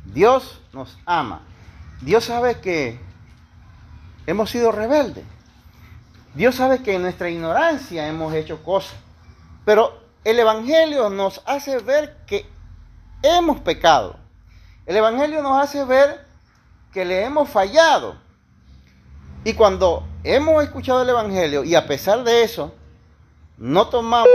Dios 0.06 0.62
nos 0.72 0.98
ama 1.04 1.42
Dios 2.00 2.24
sabe 2.24 2.60
que 2.60 2.98
hemos 4.26 4.50
sido 4.50 4.72
rebeldes. 4.72 5.24
Dios 6.34 6.54
sabe 6.54 6.82
que 6.82 6.94
en 6.94 7.02
nuestra 7.02 7.28
ignorancia 7.28 8.08
hemos 8.08 8.32
hecho 8.34 8.62
cosas. 8.62 8.96
Pero 9.64 10.00
el 10.24 10.38
Evangelio 10.38 11.10
nos 11.10 11.42
hace 11.46 11.78
ver 11.78 12.16
que 12.26 12.46
hemos 13.22 13.60
pecado 13.60 14.16
El 14.86 14.96
Evangelio 14.96 15.42
nos 15.42 15.62
hace 15.62 15.84
ver 15.84 16.26
que 16.92 17.04
le 17.04 17.24
hemos 17.24 17.48
fallado. 17.48 18.16
Y 19.44 19.54
cuando 19.54 20.06
hemos 20.24 20.62
escuchado 20.64 21.02
el 21.02 21.08
Evangelio 21.08 21.64
y 21.64 21.74
a 21.74 21.86
pesar 21.86 22.24
de 22.24 22.42
eso, 22.42 22.74
no 23.56 23.88
tomamos 23.88 24.28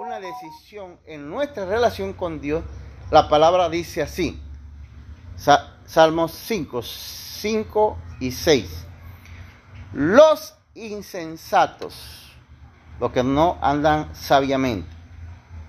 una 0.00 0.18
decisión 0.18 0.98
en 1.06 1.30
nuestra 1.30 1.66
relación 1.66 2.12
con 2.12 2.40
Dios, 2.40 2.64
la 3.10 3.28
palabra 3.28 3.68
dice 3.68 4.02
así. 4.02 4.42
Salmos 5.86 6.32
5, 6.32 6.82
5 6.82 7.98
y 8.20 8.32
6. 8.32 8.86
Los 9.92 10.54
insensatos, 10.74 12.32
los 12.98 13.12
que 13.12 13.22
no 13.22 13.58
andan 13.60 14.14
sabiamente, 14.14 14.88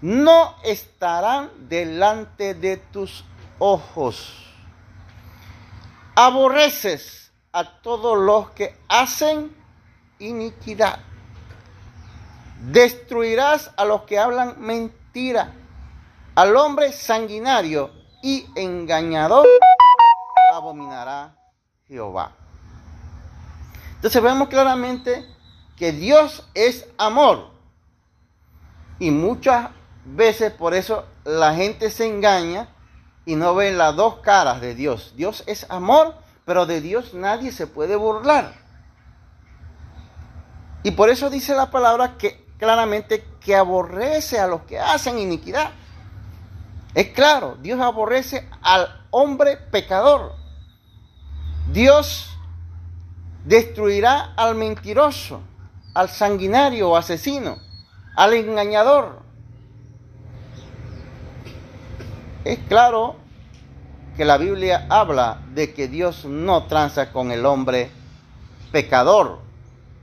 no 0.02 0.56
estarán 0.64 1.50
delante 1.68 2.54
de 2.54 2.78
tus 2.78 3.26
ojos. 3.60 4.34
Aborreces 6.16 7.32
a 7.52 7.82
todos 7.82 8.18
los 8.18 8.52
que 8.52 8.78
hacen 8.88 9.56
iniquidad. 10.20 11.00
Destruirás 12.72 13.72
a 13.76 13.86
los 13.86 14.04
que 14.04 14.18
hablan 14.18 14.56
mentira. 14.60 15.54
Al 16.36 16.56
hombre 16.56 16.92
sanguinario 16.92 17.92
y 18.22 18.46
engañador 18.56 19.46
abominará 20.66 21.36
Jehová. 21.88 22.32
Entonces 23.96 24.22
vemos 24.22 24.50
claramente 24.50 25.26
que 25.76 25.92
Dios 25.92 26.48
es 26.54 26.88
amor. 26.98 27.52
Y 29.00 29.12
muchas 29.12 29.70
veces 30.06 30.52
por 30.52 30.74
eso 30.74 31.06
la 31.24 31.54
gente 31.54 31.90
se 31.90 32.08
engaña 32.08 32.70
y 33.26 33.36
no 33.36 33.56
ve 33.56 33.72
las 33.74 33.96
dos 33.96 34.20
caras 34.20 34.62
de 34.62 34.76
Dios. 34.76 35.14
Dios 35.16 35.44
es 35.48 35.70
amor, 35.70 36.16
pero 36.46 36.66
de 36.66 36.82
Dios 36.82 37.14
nadie 37.14 37.52
se 37.52 37.68
puede 37.68 37.96
burlar. 37.96 38.54
Y 40.84 40.92
por 40.92 41.10
eso 41.10 41.30
dice 41.30 41.56
la 41.56 41.72
palabra 41.72 42.18
que 42.18 42.46
claramente 42.58 43.26
que 43.40 43.56
aborrece 43.56 44.40
a 44.40 44.48
los 44.48 44.62
que 44.62 44.80
hacen 44.80 45.20
iniquidad. 45.20 45.72
Es 46.94 47.10
claro, 47.10 47.58
Dios 47.60 47.82
aborrece 47.82 48.48
al 48.62 49.06
hombre 49.12 49.58
pecador. 49.58 50.45
Dios 51.76 52.30
destruirá 53.44 54.34
al 54.38 54.56
mentiroso, 54.56 55.42
al 55.94 56.08
sanguinario 56.08 56.92
o 56.92 56.96
asesino, 56.96 57.58
al 58.16 58.34
engañador. 58.34 59.22
Es 62.46 62.60
claro 62.70 63.18
que 64.16 64.24
la 64.24 64.38
Biblia 64.38 64.86
habla 64.90 65.42
de 65.54 65.74
que 65.74 65.90
Dios 65.90 66.24
no 66.24 66.64
tranza 66.64 67.12
con 67.12 67.32
el 67.32 67.46
hombre 67.46 67.92
pecador 68.72 69.42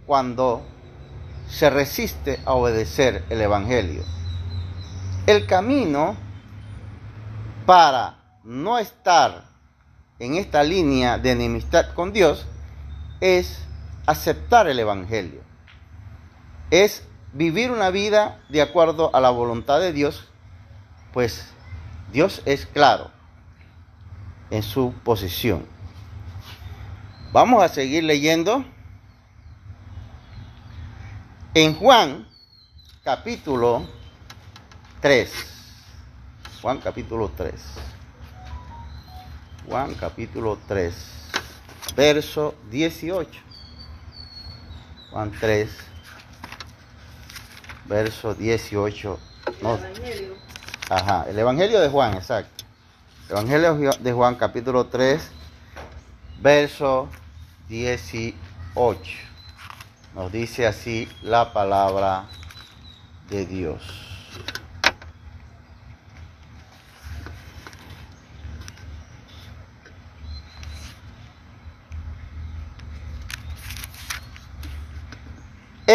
cuando 0.05 0.61
se 1.49 1.71
resiste 1.71 2.39
a 2.45 2.53
obedecer 2.53 3.25
el 3.31 3.41
Evangelio. 3.41 4.03
El 5.27 5.47
camino 5.47 6.19
para 7.65 8.19
no 8.45 8.79
estar 8.79 9.52
en 10.23 10.37
esta 10.37 10.63
línea 10.63 11.19
de 11.19 11.33
enemistad 11.33 11.95
con 11.95 12.13
Dios 12.13 12.47
es 13.21 13.59
aceptar 14.07 14.69
el 14.69 14.79
Evangelio. 14.79 15.41
Es 16.71 17.05
vivir 17.33 17.73
una 17.73 17.91
vida 17.91 18.41
de 18.49 18.63
acuerdo 18.63 19.11
a 19.17 19.21
la 19.21 19.31
voluntad 19.31 19.81
de 19.81 19.93
Dios, 19.93 20.29
pues 21.13 21.49
Dios 22.13 22.41
es 22.45 22.67
claro 22.67 23.11
en 24.51 24.63
su 24.63 24.95
posición. 25.03 25.67
Vamos 27.33 27.65
a 27.65 27.69
seguir 27.69 28.05
leyendo. 28.05 28.65
En 31.53 31.75
Juan 31.75 32.29
capítulo 33.03 33.89
3. 35.01 35.33
Juan 36.63 36.79
capítulo 36.79 37.29
3. 37.37 37.91
Juan 39.66 39.94
capítulo 39.94 40.59
3, 40.66 40.94
verso 41.94 42.55
18. 42.70 43.31
Juan 45.11 45.33
3, 45.38 45.70
verso 47.87 48.35
18. 48.35 49.18
El 49.46 49.55
Evangelio. 49.61 50.35
Ajá, 50.90 51.27
el 51.29 51.38
Evangelio 51.38 51.81
de 51.81 51.88
Juan, 51.88 52.14
exacto. 52.14 52.64
Evangelio 53.29 53.92
de 54.01 54.12
Juan 54.12 54.35
capítulo 54.35 54.87
3, 54.87 55.31
verso 56.40 57.09
18. 57.68 59.01
Nos 60.14 60.33
dice 60.33 60.66
así 60.66 61.09
la 61.22 61.53
palabra 61.53 62.27
de 63.31 63.46
Dios. 63.46 64.12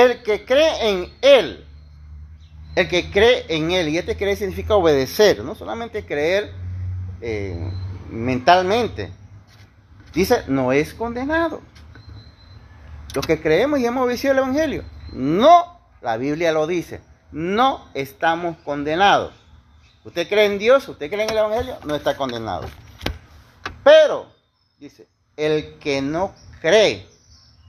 El 0.08 0.24
que 0.24 0.46
cree 0.46 0.90
en 0.90 1.14
Él, 1.22 1.66
el 2.76 2.88
que 2.88 3.12
cree 3.12 3.46
en 3.50 3.72
Él, 3.72 3.90
y 3.90 3.98
este 3.98 4.16
creer 4.16 4.38
significa 4.38 4.76
obedecer, 4.76 5.44
no 5.44 5.54
solamente 5.54 6.06
creer 6.06 6.52
eh, 7.22 7.72
mentalmente, 8.10 9.12
dice, 10.14 10.44
no 10.48 10.72
es 10.72 10.94
condenado. 10.94 11.62
Los 13.14 13.26
que 13.26 13.42
creemos 13.42 13.80
y 13.80 13.86
hemos 13.86 14.06
obedecido 14.06 14.34
el 14.34 14.40
Evangelio, 14.40 14.84
no, 15.12 15.80
la 16.02 16.18
Biblia 16.18 16.52
lo 16.52 16.68
dice, 16.68 17.02
no 17.32 17.86
estamos 17.94 18.58
condenados. 18.64 19.34
Usted 20.06 20.30
cree 20.30 20.46
en 20.46 20.58
Dios, 20.58 20.88
usted 20.88 21.10
cree 21.10 21.24
en 21.24 21.32
el 21.32 21.38
Evangelio, 21.38 21.78
no 21.84 21.96
está 21.96 22.16
condenado. 22.16 22.66
Pero, 23.84 24.32
dice, 24.80 25.08
el 25.36 25.80
que 25.80 26.02
no 26.02 26.34
cree, 26.62 27.06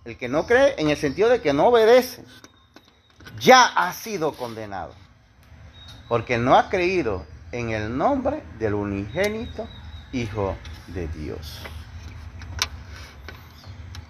el 0.05 0.17
que 0.17 0.29
no 0.29 0.47
cree 0.47 0.75
en 0.79 0.91
el 0.91 0.97
sentido 0.97 1.29
de 1.29 1.41
que 1.41 1.53
no 1.53 1.67
obedece, 1.69 2.25
ya 3.41 3.67
ha 3.67 3.93
sido 3.93 4.33
condenado. 4.33 4.95
Porque 6.09 6.39
no 6.39 6.57
ha 6.57 6.69
creído 6.71 7.27
en 7.53 7.71
el 7.71 7.97
nombre 7.97 8.43
del 8.59 8.75
unigénito 8.75 9.69
Hijo 10.13 10.57
de 10.87 11.07
Dios. 11.09 11.59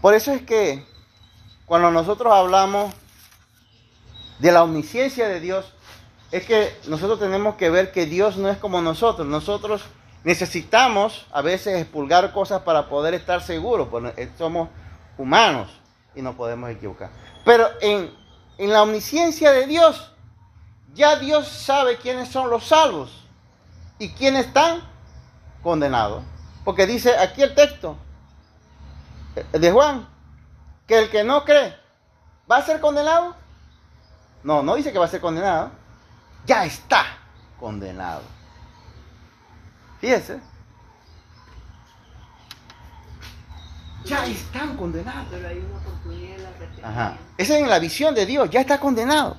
Por 0.01 0.15
eso 0.15 0.33
es 0.33 0.43
que 0.43 0.87
cuando 1.67 1.91
nosotros 1.91 2.33
hablamos 2.33 2.95
de 4.39 4.53
la 4.53 4.63
omnisciencia 4.63 5.29
de 5.29 5.41
Dios, 5.41 5.75
es 6.31 6.45
que 6.45 6.73
nosotros 6.87 7.19
tenemos 7.19 7.57
que 7.57 7.71
ver 7.71 7.91
que 7.91 8.07
Dios 8.07 8.37
no 8.37 8.49
es 8.49 8.59
como 8.59 8.81
nosotros. 8.81 9.27
Nosotros 9.27 9.83
necesitamos 10.25 11.27
a 11.33 11.43
veces 11.43 11.81
expulgar 11.81 12.33
cosas 12.33 12.63
para 12.63 12.89
poder 12.89 13.15
estar 13.15 13.43
seguros, 13.43 13.89
porque 13.89 14.31
somos 14.39 14.69
humanos 15.19 15.69
y 16.15 16.23
no 16.23 16.35
podemos 16.35 16.71
equivocar. 16.71 17.11
Pero 17.45 17.69
en, 17.81 18.11
en 18.57 18.73
la 18.73 18.83
omnisciencia 18.83 19.53
de 19.53 19.67
Dios, 19.67 20.13
ya 20.95 21.17
Dios 21.17 21.49
sabe 21.49 21.99
quiénes 21.99 22.29
son 22.29 22.49
los 22.49 22.67
salvos 22.67 23.25
y 23.99 24.11
quiénes 24.13 24.47
están 24.47 24.83
condenados. 25.63 26.25
Porque 26.65 26.87
dice 26.87 27.17
aquí 27.19 27.43
el 27.43 27.55
texto 27.55 27.97
de 29.53 29.71
Juan, 29.71 30.09
que 30.87 30.99
el 30.99 31.11
que 31.11 31.25
no 31.25 31.45
cree 31.45 31.77
va 32.51 32.59
a 32.59 32.63
ser 32.63 32.81
condenado. 32.81 33.37
No, 34.43 34.63
no 34.63 34.75
dice 34.75 34.93
que 34.93 34.99
va 34.99 35.05
a 35.05 35.09
ser 35.09 35.21
condenado. 35.21 35.71
Ya 36.47 36.65
está 36.65 37.05
condenado. 37.59 38.23
Fíjese. 40.01 40.41
Ya 44.09 44.27
están 44.27 44.77
condenados. 44.77 45.27
Pero 45.31 45.49
hay 45.49 45.59
una 45.59 45.79
oportunidad 45.79 46.37
de 46.37 46.47
arrepentimiento. 46.47 46.89
Ajá. 46.89 47.19
Esa 47.37 47.55
es 47.57 47.63
en 47.63 47.69
la 47.69 47.79
visión 47.79 48.15
de 48.15 48.27
Dios, 48.27 48.49
ya 48.51 48.61
está 48.61 48.81
condenado. 48.81 49.37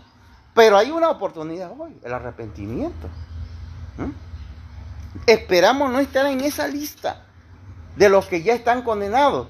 Pero 0.53 0.77
hay 0.77 0.91
una 0.91 1.10
oportunidad 1.10 1.71
hoy, 1.77 1.97
el 2.03 2.13
arrepentimiento. 2.13 3.08
¿Mm? 3.97 4.12
Esperamos 5.25 5.91
no 5.91 5.99
estar 5.99 6.25
en 6.25 6.41
esa 6.41 6.67
lista 6.67 7.25
de 7.95 8.10
los 8.10 8.27
que 8.27 8.43
ya 8.43 8.53
están 8.53 8.84
condenados, 8.84 9.47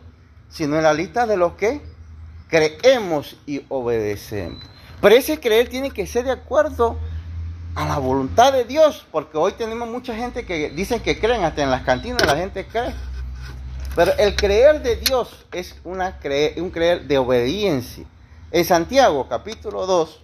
sino 0.49 0.77
en 0.77 0.83
la 0.83 0.93
lista 0.93 1.25
de 1.25 1.37
los 1.37 1.53
que 1.53 1.81
creemos 2.47 3.37
y 3.45 3.65
obedecemos. 3.69 4.63
Pero 5.01 5.15
ese 5.15 5.39
creer 5.39 5.69
tiene 5.69 5.91
que 5.91 6.07
ser 6.07 6.25
de 6.25 6.31
acuerdo 6.31 6.97
a 7.75 7.85
la 7.85 7.97
voluntad 7.97 8.51
de 8.51 8.65
Dios, 8.65 9.05
porque 9.11 9.37
hoy 9.37 9.53
tenemos 9.53 9.87
mucha 9.87 10.15
gente 10.15 10.45
que 10.45 10.69
dicen 10.71 11.01
que 11.01 11.19
creen, 11.19 11.43
hasta 11.43 11.63
en 11.63 11.71
las 11.71 11.83
cantinas 11.83 12.25
la 12.25 12.35
gente 12.35 12.65
cree. 12.65 12.93
Pero 13.99 14.13
el 14.17 14.33
creer 14.33 14.81
de 14.81 14.95
Dios 14.95 15.45
es 15.51 15.75
una 15.83 16.17
un 16.55 16.71
creer 16.71 17.05
de 17.05 17.17
obediencia. 17.17 18.05
En 18.49 18.63
Santiago 18.63 19.27
capítulo 19.27 19.85
2, 19.85 20.21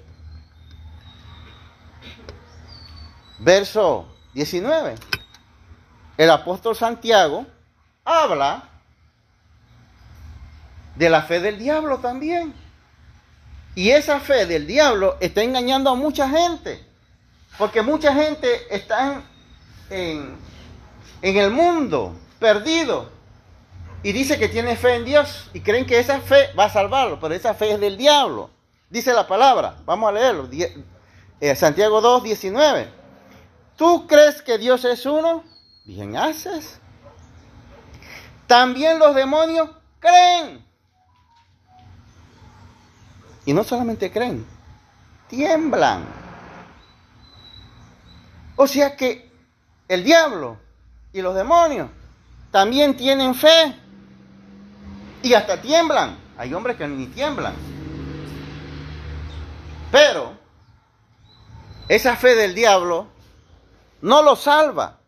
verso 3.40 4.08
19, 4.34 4.96
el 6.16 6.32
apóstol 6.32 6.74
Santiago 6.74 7.46
habla 8.06 8.64
de 10.96 11.10
la 11.10 11.24
fe 11.24 11.42
del 11.42 11.60
diablo 11.60 11.98
también. 11.98 12.54
Y 13.76 13.90
esa 13.90 14.22
fe 14.22 14.46
del 14.46 14.68
diablo 14.68 15.18
está 15.20 15.44
engañando 15.44 15.90
a 15.90 15.96
mucha 15.96 16.30
gente. 16.30 16.82
Porque 17.58 17.82
mucha 17.82 18.14
gente 18.14 18.74
está 18.74 19.22
en, 19.90 20.38
en, 21.22 21.38
el 21.38 21.52
mundo 21.52 22.16
perdido 22.40 23.15
y 24.06 24.12
dice 24.12 24.38
que 24.38 24.48
tiene 24.48 24.76
fe 24.76 24.98
en 24.98 25.04
Dios 25.04 25.50
y 25.52 25.62
creen 25.62 25.88
que 25.88 25.98
esa 25.98 26.20
fe 26.20 26.54
va 26.54 26.66
a 26.66 26.70
salvarlo, 26.70 27.20
pero 27.20 27.34
esa 27.34 27.56
fe 27.56 27.72
es 27.72 27.80
del 27.80 27.98
diablo. 27.98 28.52
Dice 28.88 29.12
la 29.12 29.26
palabra, 29.26 29.78
vamos 29.84 30.08
a 30.08 30.12
leerlo, 30.12 30.48
eh, 31.42 31.56
Santiago 31.56 32.02
2, 32.02 32.22
19. 32.22 32.88
¿Tú 33.76 34.06
crees 34.06 34.44
que 34.44 34.60
Dios 34.60 34.86
es 34.86 35.08
uno? 35.08 35.44
Bien 35.86 36.16
haces. 36.16 36.80
También 38.46 39.00
los 39.00 39.16
demonios 39.16 39.72
creen. 40.00 40.64
Y 43.44 43.54
no 43.54 43.64
solamente 43.64 44.12
creen, 44.12 44.46
tiemblan. 45.30 46.06
O 48.56 48.68
sea 48.68 48.96
que 48.96 49.32
el 49.88 50.04
diablo 50.04 50.60
y 51.12 51.24
los 51.24 51.34
demonios 51.34 51.90
también 52.52 52.96
tienen 52.96 53.34
fe. 53.34 53.82
Y 55.26 55.34
hasta 55.34 55.60
tiemblan. 55.60 56.20
Hay 56.38 56.54
hombres 56.54 56.78
que 56.78 56.88
ni 56.88 57.08
tiemblan. 57.08 57.56
Pero 59.92 60.38
esa 61.88 62.16
fe 62.16 62.36
del 62.36 62.54
diablo 62.54 63.08
no 64.04 64.22
los 64.22 64.42
salva. 64.42 65.00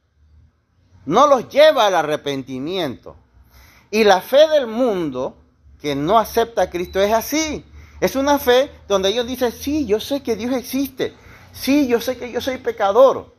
No 1.06 1.28
los 1.28 1.48
lleva 1.50 1.86
al 1.86 1.94
arrepentimiento. 1.94 3.16
Y 3.92 4.06
la 4.06 4.20
fe 4.22 4.48
del 4.48 4.66
mundo 4.66 5.38
que 5.80 5.96
no 5.96 6.18
acepta 6.18 6.64
a 6.64 6.70
Cristo 6.72 7.00
es 7.00 7.14
así. 7.14 7.64
Es 8.02 8.16
una 8.16 8.40
fe 8.40 8.72
donde 8.88 9.10
ellos 9.10 9.28
dicen, 9.28 9.52
sí, 9.52 9.86
yo 9.86 10.00
sé 10.00 10.24
que 10.24 10.36
Dios 10.36 10.52
existe. 10.54 11.14
Sí, 11.54 11.88
yo 11.88 12.02
sé 12.02 12.18
que 12.18 12.32
yo 12.32 12.42
soy 12.42 12.58
pecador. 12.58 13.36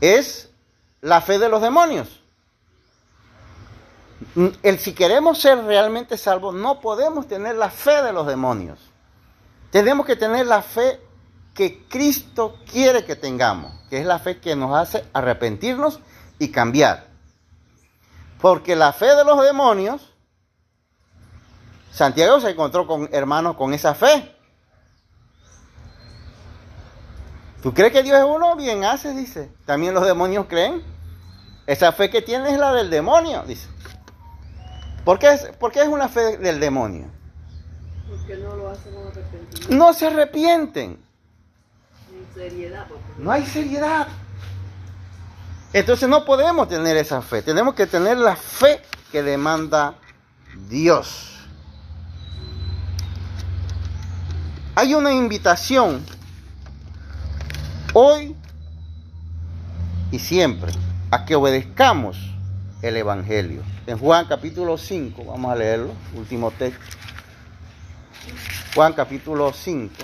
Es 0.00 0.48
la 1.02 1.20
fe 1.20 1.38
de 1.38 1.50
los 1.50 1.60
demonios. 1.60 2.23
El, 4.62 4.78
si 4.78 4.94
queremos 4.94 5.40
ser 5.40 5.62
realmente 5.64 6.16
salvos, 6.16 6.54
no 6.54 6.80
podemos 6.80 7.28
tener 7.28 7.56
la 7.56 7.70
fe 7.70 8.02
de 8.02 8.12
los 8.12 8.26
demonios. 8.26 8.78
Tenemos 9.70 10.06
que 10.06 10.16
tener 10.16 10.46
la 10.46 10.62
fe 10.62 11.00
que 11.54 11.86
Cristo 11.88 12.58
quiere 12.70 13.04
que 13.04 13.14
tengamos, 13.14 13.72
que 13.88 14.00
es 14.00 14.06
la 14.06 14.18
fe 14.18 14.40
que 14.40 14.56
nos 14.56 14.76
hace 14.76 15.04
arrepentirnos 15.12 16.00
y 16.38 16.48
cambiar. 16.48 17.06
Porque 18.40 18.74
la 18.74 18.92
fe 18.92 19.14
de 19.14 19.24
los 19.24 19.42
demonios 19.42 20.14
Santiago 21.94 22.40
se 22.40 22.50
encontró 22.50 22.88
con 22.88 23.08
hermanos 23.12 23.54
con 23.56 23.72
esa 23.72 23.94
fe. 23.94 24.34
¿Tú 27.62 27.72
crees 27.72 27.92
que 27.92 28.02
Dios 28.02 28.18
es 28.18 28.24
uno? 28.24 28.56
Bien 28.56 28.84
hace, 28.84 29.14
dice. 29.14 29.52
También 29.64 29.94
los 29.94 30.04
demonios 30.04 30.46
creen. 30.48 30.82
Esa 31.68 31.92
fe 31.92 32.10
que 32.10 32.20
tiene 32.20 32.50
es 32.50 32.58
la 32.58 32.74
del 32.74 32.90
demonio, 32.90 33.44
dice. 33.46 33.68
¿Por 35.04 35.18
qué 35.18 35.32
es, 35.32 35.42
es 35.42 35.88
una 35.88 36.08
fe 36.08 36.38
del 36.38 36.58
demonio? 36.60 37.06
Porque 38.08 38.36
no 38.36 38.56
lo 38.56 38.70
hacen 38.70 38.94
arrepentimiento. 38.96 39.74
No 39.74 39.92
se 39.92 40.06
arrepienten. 40.06 40.98
seriedad. 42.34 42.86
No 43.18 43.30
hay 43.30 43.44
seriedad. 43.44 44.08
Entonces 45.72 46.08
no 46.08 46.24
podemos 46.24 46.68
tener 46.68 46.96
esa 46.96 47.20
fe. 47.20 47.42
Tenemos 47.42 47.74
que 47.74 47.86
tener 47.86 48.16
la 48.16 48.36
fe 48.36 48.80
que 49.12 49.22
demanda 49.22 49.94
Dios. 50.68 51.34
Hay 54.76 54.94
una 54.94 55.12
invitación 55.12 56.04
hoy 57.92 58.36
y 60.10 60.18
siempre 60.18 60.72
a 61.10 61.24
que 61.24 61.34
obedezcamos 61.34 62.33
el 62.84 62.98
Evangelio. 62.98 63.62
En 63.86 63.98
Juan 63.98 64.26
capítulo 64.26 64.76
5, 64.76 65.24
vamos 65.24 65.50
a 65.50 65.56
leerlo, 65.56 65.92
último 66.14 66.50
texto. 66.50 66.84
Juan 68.74 68.92
capítulo 68.92 69.52
5. 69.52 69.94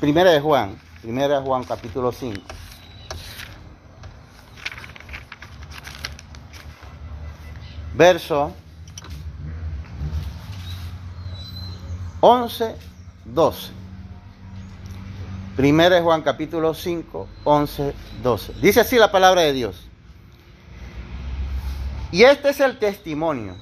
Primera 0.00 0.30
de 0.30 0.40
Juan, 0.40 0.78
primera 1.00 1.40
de 1.40 1.46
Juan 1.46 1.64
capítulo 1.64 2.12
5. 2.12 2.42
Verso 7.94 8.52
11, 12.20 12.76
12. 13.24 13.85
Primera 15.56 15.96
de 15.96 16.02
Juan 16.02 16.20
capítulo 16.20 16.74
5, 16.74 17.26
11, 17.44 17.94
12. 18.22 18.52
Dice 18.60 18.80
así 18.80 18.96
la 18.96 19.10
palabra 19.10 19.40
de 19.40 19.54
Dios. 19.54 19.86
Y 22.12 22.24
este 22.24 22.50
es 22.50 22.60
el 22.60 22.78
testimonio, 22.78 23.56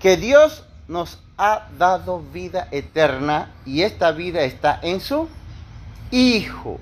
que 0.00 0.16
Dios 0.16 0.64
nos 0.88 1.18
ha 1.36 1.68
dado 1.78 2.22
vida 2.32 2.68
eterna 2.70 3.50
y 3.66 3.82
esta 3.82 4.12
vida 4.12 4.42
está 4.42 4.80
en 4.82 5.00
su 5.00 5.28
Hijo. 6.10 6.80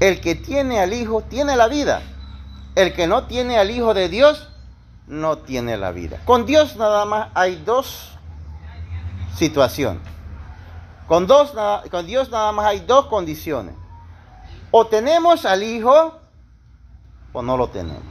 El 0.00 0.20
que 0.20 0.34
tiene 0.34 0.80
al 0.80 0.92
Hijo 0.92 1.22
tiene 1.22 1.56
la 1.56 1.68
vida. 1.68 2.02
El 2.74 2.92
que 2.92 3.06
no 3.06 3.28
tiene 3.28 3.56
al 3.56 3.70
Hijo 3.70 3.94
de 3.94 4.08
Dios 4.08 4.48
no 5.06 5.38
tiene 5.38 5.76
la 5.76 5.92
vida. 5.92 6.18
Con 6.24 6.44
Dios 6.44 6.76
nada 6.76 7.04
más 7.04 7.28
hay 7.34 7.62
dos 7.64 8.18
situación. 9.36 10.00
Con, 11.12 11.26
dos, 11.26 11.52
con 11.90 12.06
Dios 12.06 12.30
nada 12.30 12.52
más 12.52 12.64
hay 12.64 12.80
dos 12.80 13.04
condiciones. 13.04 13.74
O 14.70 14.86
tenemos 14.86 15.44
al 15.44 15.62
Hijo 15.62 16.18
o 17.34 17.42
no 17.42 17.58
lo 17.58 17.68
tenemos. 17.68 18.02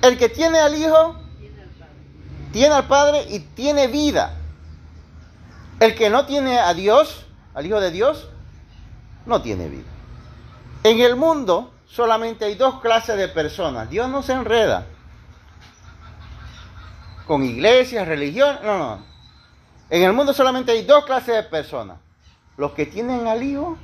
El 0.00 0.16
que 0.16 0.30
tiene 0.30 0.58
al 0.58 0.74
Hijo 0.74 1.14
tiene 2.50 2.74
al 2.74 2.86
Padre 2.86 3.26
y 3.28 3.40
tiene 3.40 3.86
vida. 3.86 4.34
El 5.78 5.94
que 5.94 6.08
no 6.08 6.24
tiene 6.24 6.58
a 6.58 6.72
Dios, 6.72 7.26
al 7.52 7.66
Hijo 7.66 7.80
de 7.80 7.90
Dios, 7.90 8.30
no 9.26 9.42
tiene 9.42 9.68
vida. 9.68 9.90
En 10.84 11.00
el 11.00 11.16
mundo 11.16 11.74
solamente 11.84 12.46
hay 12.46 12.54
dos 12.54 12.80
clases 12.80 13.18
de 13.18 13.28
personas. 13.28 13.90
Dios 13.90 14.08
no 14.08 14.22
se 14.22 14.32
enreda 14.32 14.86
con 17.26 17.44
iglesias, 17.44 18.08
religión, 18.08 18.58
no, 18.64 18.78
no. 18.78 19.04
En 19.90 20.02
el 20.02 20.14
mundo 20.14 20.32
solamente 20.32 20.72
hay 20.72 20.86
dos 20.86 21.04
clases 21.04 21.34
de 21.34 21.42
personas. 21.42 21.98
Los 22.56 22.72
que 22.72 22.86
tienen 22.86 23.26
al 23.26 23.42
Hijo 23.42 23.76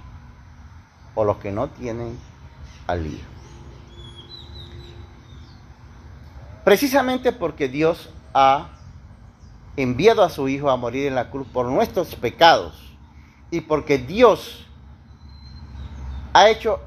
o 1.15 1.25
los 1.25 1.39
que 1.39 1.51
no 1.51 1.69
tienen 1.69 2.19
al 2.87 3.07
Hijo. 3.07 3.27
Precisamente 6.65 7.33
porque 7.33 7.69
Dios 7.69 8.11
ha 8.35 8.69
enviado 9.77 10.23
a 10.23 10.29
su 10.29 10.49
Hijo 10.49 10.71
a 10.71 10.77
morir 10.77 11.07
en 11.07 11.15
la 11.15 11.31
cruz 11.31 11.47
por 11.49 11.67
nuestros 11.67 12.15
pecados 12.15 12.95
y 13.51 13.63
porque 13.63 13.99
Dios 13.99 14.67
ha 16.33 16.51
hecho 16.51 16.81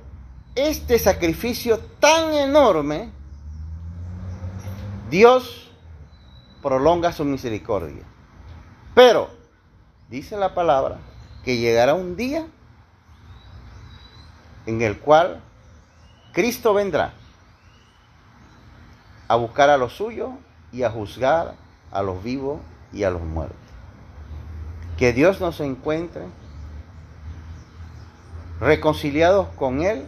este 0.56 1.00
sacrificio 1.00 1.80
tan 2.00 2.34
enorme, 2.34 3.10
Dios 5.10 5.72
prolonga 6.62 7.12
su 7.12 7.26
misericordia. 7.26 8.04
Pero, 8.94 9.30
dice 10.10 10.38
la 10.38 10.54
palabra, 10.54 11.00
que 11.44 11.58
llegará 11.58 11.94
un 11.94 12.16
día 12.16 12.46
en 14.66 14.82
el 14.82 15.00
cual 15.00 15.42
Cristo 16.34 16.74
vendrá 16.74 17.14
a 19.28 19.36
buscar 19.36 19.70
a 19.70 19.78
los 19.78 19.94
suyos 19.94 20.32
y 20.72 20.84
a 20.84 20.92
juzgar 20.92 21.56
a 21.92 22.02
los 22.02 22.24
vivos 22.24 22.60
y 22.94 23.04
a 23.04 23.10
los 23.10 23.22
muertos. 23.22 23.58
Que 24.98 25.14
Dios 25.14 25.42
nos 25.42 25.60
encuentre 25.60 26.26
reconciliados 28.60 29.48
con 29.56 29.82
Él, 29.82 30.08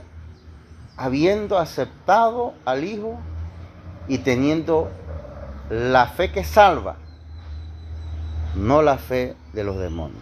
habiendo 0.97 1.57
aceptado 1.57 2.53
al 2.65 2.83
Hijo 2.83 3.17
y 4.07 4.19
teniendo 4.19 4.91
la 5.69 6.07
fe 6.07 6.31
que 6.31 6.43
salva 6.43 6.97
no 8.55 8.81
la 8.81 8.97
fe 8.97 9.35
de 9.53 9.63
los 9.63 9.77
demonios. 9.77 10.21